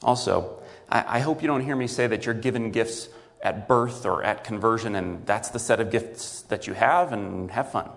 Also, 0.01 0.61
I, 0.89 1.19
hope 1.19 1.41
you 1.41 1.47
don't 1.47 1.61
hear 1.61 1.75
me 1.75 1.87
say 1.87 2.07
that 2.07 2.25
you're 2.25 2.35
given 2.35 2.71
gifts 2.71 3.09
at 3.41 3.67
birth 3.67 4.05
or 4.05 4.23
at 4.23 4.43
conversion, 4.43 4.95
and 4.95 5.25
that's 5.25 5.49
the 5.49 5.59
set 5.59 5.79
of 5.79 5.89
gifts 5.89 6.41
that 6.43 6.67
you 6.67 6.73
have, 6.73 7.11
and 7.11 7.49
have 7.51 7.71
fun. 7.71 7.89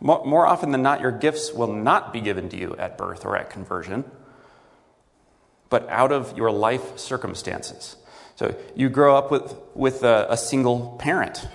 More 0.00 0.46
often 0.46 0.72
than 0.72 0.82
not, 0.82 1.00
your 1.00 1.10
gifts 1.10 1.52
will 1.52 1.72
not 1.72 2.12
be 2.12 2.20
given 2.20 2.48
to 2.50 2.56
you 2.56 2.76
at 2.76 2.98
birth 2.98 3.24
or 3.24 3.36
at 3.36 3.48
conversion, 3.48 4.04
but 5.70 5.88
out 5.88 6.12
of 6.12 6.36
your 6.36 6.50
life 6.50 6.98
circumstances. 6.98 7.96
So 8.36 8.54
you 8.74 8.90
grow 8.90 9.16
up 9.16 9.30
with, 9.30 9.54
with 9.74 10.02
a, 10.02 10.26
a 10.28 10.36
single 10.36 10.96
parent, 10.98 11.48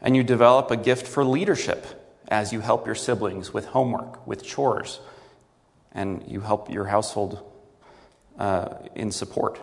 and 0.00 0.16
you 0.16 0.22
develop 0.22 0.70
a 0.70 0.76
gift 0.76 1.06
for 1.06 1.22
leadership 1.24 1.86
as 2.28 2.52
you 2.52 2.60
help 2.60 2.86
your 2.86 2.94
siblings 2.94 3.52
with 3.52 3.66
homework, 3.66 4.26
with 4.26 4.42
chores, 4.42 5.00
and 5.92 6.24
you 6.26 6.40
help 6.40 6.70
your 6.70 6.86
household 6.86 7.44
uh, 8.38 8.76
in 8.94 9.10
support. 9.10 9.60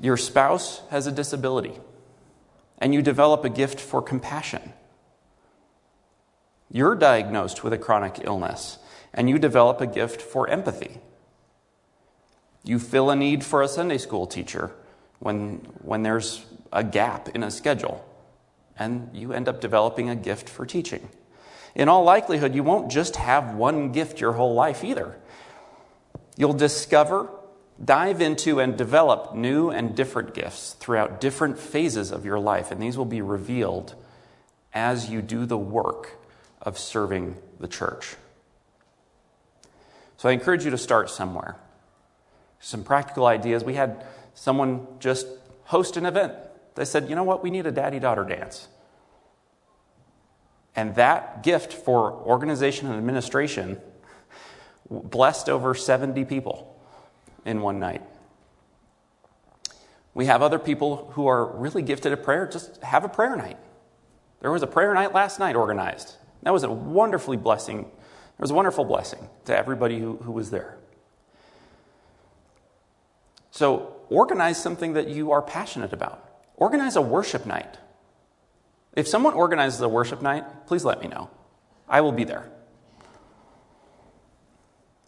Your 0.00 0.16
spouse 0.16 0.82
has 0.90 1.06
a 1.06 1.12
disability, 1.12 1.78
and 2.78 2.92
you 2.92 3.02
develop 3.02 3.44
a 3.44 3.50
gift 3.50 3.78
for 3.78 4.02
compassion. 4.02 4.72
You're 6.70 6.94
diagnosed 6.94 7.62
with 7.62 7.72
a 7.72 7.78
chronic 7.78 8.20
illness, 8.24 8.78
and 9.14 9.28
you 9.30 9.38
develop 9.38 9.80
a 9.80 9.86
gift 9.86 10.20
for 10.20 10.48
empathy. 10.48 10.98
You 12.64 12.78
fill 12.78 13.10
a 13.10 13.16
need 13.16 13.44
for 13.44 13.62
a 13.62 13.68
Sunday 13.68 13.98
school 13.98 14.26
teacher 14.26 14.72
when, 15.20 15.58
when 15.82 16.02
there's 16.02 16.44
a 16.72 16.82
gap 16.82 17.28
in 17.30 17.42
a 17.42 17.50
schedule, 17.50 18.04
and 18.78 19.10
you 19.12 19.32
end 19.32 19.48
up 19.48 19.60
developing 19.60 20.10
a 20.10 20.16
gift 20.16 20.48
for 20.48 20.66
teaching. 20.66 21.08
In 21.74 21.88
all 21.88 22.04
likelihood, 22.04 22.54
you 22.54 22.62
won't 22.62 22.90
just 22.90 23.16
have 23.16 23.54
one 23.54 23.92
gift 23.92 24.20
your 24.20 24.32
whole 24.32 24.54
life 24.54 24.82
either. 24.82 25.16
You'll 26.36 26.52
discover 26.52 27.30
Dive 27.82 28.22
into 28.22 28.58
and 28.58 28.76
develop 28.76 29.34
new 29.34 29.70
and 29.70 29.94
different 29.94 30.32
gifts 30.32 30.72
throughout 30.74 31.20
different 31.20 31.58
phases 31.58 32.10
of 32.10 32.24
your 32.24 32.38
life, 32.38 32.70
and 32.70 32.80
these 32.80 32.96
will 32.96 33.04
be 33.04 33.20
revealed 33.20 33.94
as 34.72 35.10
you 35.10 35.20
do 35.20 35.44
the 35.44 35.58
work 35.58 36.18
of 36.66 36.76
serving 36.78 37.36
the 37.60 37.68
church. 37.68 38.16
So 40.18 40.28
I 40.28 40.32
encourage 40.32 40.64
you 40.64 40.70
to 40.72 40.78
start 40.78 41.08
somewhere. 41.08 41.56
Some 42.58 42.82
practical 42.82 43.26
ideas. 43.26 43.62
We 43.64 43.74
had 43.74 44.04
someone 44.34 44.86
just 44.98 45.26
host 45.64 45.96
an 45.96 46.04
event. 46.04 46.34
They 46.74 46.84
said, 46.84 47.08
you 47.08 47.14
know 47.14 47.24
what, 47.24 47.42
we 47.42 47.50
need 47.50 47.66
a 47.66 47.72
daddy 47.72 47.98
daughter 47.98 48.24
dance. 48.24 48.68
And 50.74 50.94
that 50.96 51.42
gift 51.42 51.72
for 51.72 52.12
organization 52.12 52.88
and 52.88 52.96
administration 52.96 53.80
blessed 54.90 55.48
over 55.48 55.74
70 55.74 56.24
people 56.24 56.78
in 57.44 57.60
one 57.60 57.78
night. 57.78 58.02
We 60.14 60.26
have 60.26 60.42
other 60.42 60.58
people 60.58 61.10
who 61.14 61.26
are 61.26 61.46
really 61.56 61.82
gifted 61.82 62.12
at 62.12 62.24
prayer. 62.24 62.46
Just 62.46 62.82
have 62.82 63.04
a 63.04 63.08
prayer 63.08 63.36
night. 63.36 63.58
There 64.40 64.50
was 64.50 64.62
a 64.62 64.66
prayer 64.66 64.92
night 64.94 65.14
last 65.14 65.38
night 65.38 65.56
organized. 65.56 66.16
That 66.42 66.52
was 66.52 66.62
a 66.62 66.70
wonderfully 66.70 67.36
blessing. 67.36 67.80
It 67.80 68.40
was 68.40 68.50
a 68.50 68.54
wonderful 68.54 68.84
blessing 68.84 69.28
to 69.46 69.56
everybody 69.56 69.98
who, 69.98 70.16
who 70.18 70.32
was 70.32 70.50
there. 70.50 70.78
So 73.50 73.96
organize 74.10 74.62
something 74.62 74.92
that 74.92 75.08
you 75.08 75.32
are 75.32 75.42
passionate 75.42 75.92
about. 75.92 76.22
Organize 76.56 76.96
a 76.96 77.02
worship 77.02 77.46
night. 77.46 77.78
If 78.94 79.08
someone 79.08 79.34
organizes 79.34 79.80
a 79.80 79.88
worship 79.88 80.22
night, 80.22 80.66
please 80.66 80.84
let 80.84 81.00
me 81.00 81.08
know. 81.08 81.30
I 81.88 82.00
will 82.00 82.12
be 82.12 82.24
there. 82.24 82.50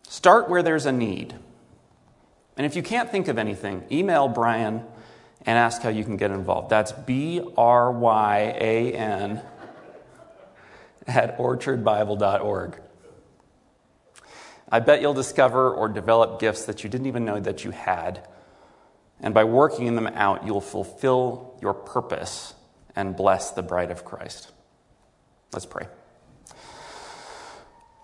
Start 0.09 0.49
where 0.49 0.63
there's 0.63 0.87
a 0.87 0.93
need. 0.93 1.35
And 2.57 2.67
if 2.67 2.75
you 2.75 2.83
can't 2.83 3.11
think 3.11 3.29
of 3.29 3.39
anything, 3.39 3.85
email 3.91 4.29
Brian 4.29 4.83
and 5.47 5.59
ask 5.59 5.83
how 5.83 5.91
you 5.91 6.05
can 6.05 6.17
get 6.17 6.31
involved. 6.31 6.71
That's 6.71 6.93
B 6.93 7.41
R 7.57 7.93
Y 7.93 8.39
A 8.59 8.93
N 8.93 9.43
at 11.09 11.39
orchardbible.org. 11.39 12.81
I 14.71 14.81
bet 14.81 15.01
you'll 15.01 15.15
discover 15.15 15.73
or 15.73 15.89
develop 15.89 16.39
gifts 16.39 16.67
that 16.67 16.85
you 16.85 16.91
didn't 16.91 17.07
even 17.07 17.25
know 17.25 17.41
that 17.41 17.65
you 17.65 17.71
had. 17.71 18.29
And 19.21 19.33
by 19.33 19.45
working 19.45 19.95
them 19.97 20.07
out, 20.07 20.47
you'll 20.47 20.61
fulfill 20.61 21.57
your 21.63 21.75
purpose 21.75 22.55
and 22.95 23.17
bless 23.17 23.51
the 23.51 23.63
bride 23.63 23.91
of 23.91 24.05
Christ. 24.05 24.53
Let's 25.53 25.67
pray. 25.67 25.89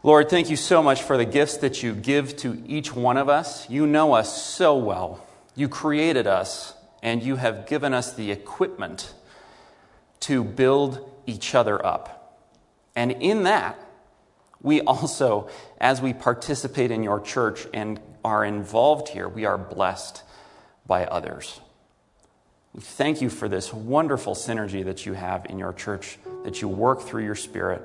Lord, 0.03 0.29
thank 0.29 0.51
you 0.51 0.57
so 0.57 0.83
much 0.83 1.03
for 1.03 1.17
the 1.17 1.25
gifts 1.25 1.59
that 1.59 1.83
you 1.83 1.95
give 1.95 2.37
to 2.39 2.63
each 2.67 2.95
one 2.95 3.17
of 3.17 3.29
us. 3.29 3.69
You 3.69 3.87
know 3.87 4.15
us 4.15 4.43
so 4.43 4.77
well. 4.77 5.25
You 5.55 5.69
created 5.69 6.27
us, 6.27 6.75
and 7.03 7.23
you 7.23 7.37
have 7.37 7.67
given 7.67 7.95
us 7.95 8.13
the 8.15 8.31
equipment 8.31 9.15
to 10.21 10.43
build 10.43 11.11
each 11.27 11.55
other 11.55 11.85
up. 11.85 12.24
And 12.97 13.13
in 13.13 13.45
that, 13.45 13.79
we 14.61 14.81
also, 14.81 15.49
as 15.79 16.01
we 16.01 16.13
participate 16.13 16.91
in 16.91 17.03
your 17.03 17.21
church 17.21 17.67
and 17.75 18.01
are 18.25 18.45
involved 18.45 19.09
here, 19.09 19.29
we 19.29 19.45
are 19.45 19.59
blessed 19.59 20.23
by 20.87 21.05
others. 21.05 21.61
We 22.73 22.81
thank 22.81 23.21
you 23.21 23.31
for 23.31 23.49
this 23.49 23.73
wonderful 23.73 24.35
synergy 24.35 24.85
that 24.85 25.07
you 25.07 25.13
have 25.13 25.47
in 25.47 25.59
your 25.59 25.73
church, 25.73 26.19
that 26.45 26.63
you 26.63 26.69
work 26.69 27.03
through 27.03 27.25
your 27.25 27.35
spirit. 27.35 27.83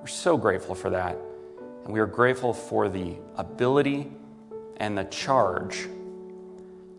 We're 0.00 0.06
so 0.06 0.36
grateful 0.36 0.74
for 0.74 0.90
that. 0.90 1.16
And 1.84 1.92
we 1.92 2.00
are 2.00 2.06
grateful 2.06 2.52
for 2.52 2.88
the 2.88 3.16
ability 3.36 4.12
and 4.76 4.96
the 4.96 5.04
charge 5.04 5.88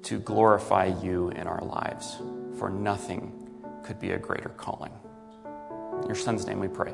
to 0.04 0.20
glorify 0.20 0.86
you 0.86 1.30
in 1.30 1.46
our 1.46 1.64
lives, 1.64 2.18
for 2.58 2.70
nothing 2.70 3.32
could 3.84 4.00
be 4.00 4.12
a 4.12 4.18
greater 4.18 4.50
calling. 4.50 4.92
In 6.02 6.08
your 6.08 6.16
son's 6.16 6.46
name 6.48 6.60
we 6.60 6.68
pray. 6.68 6.94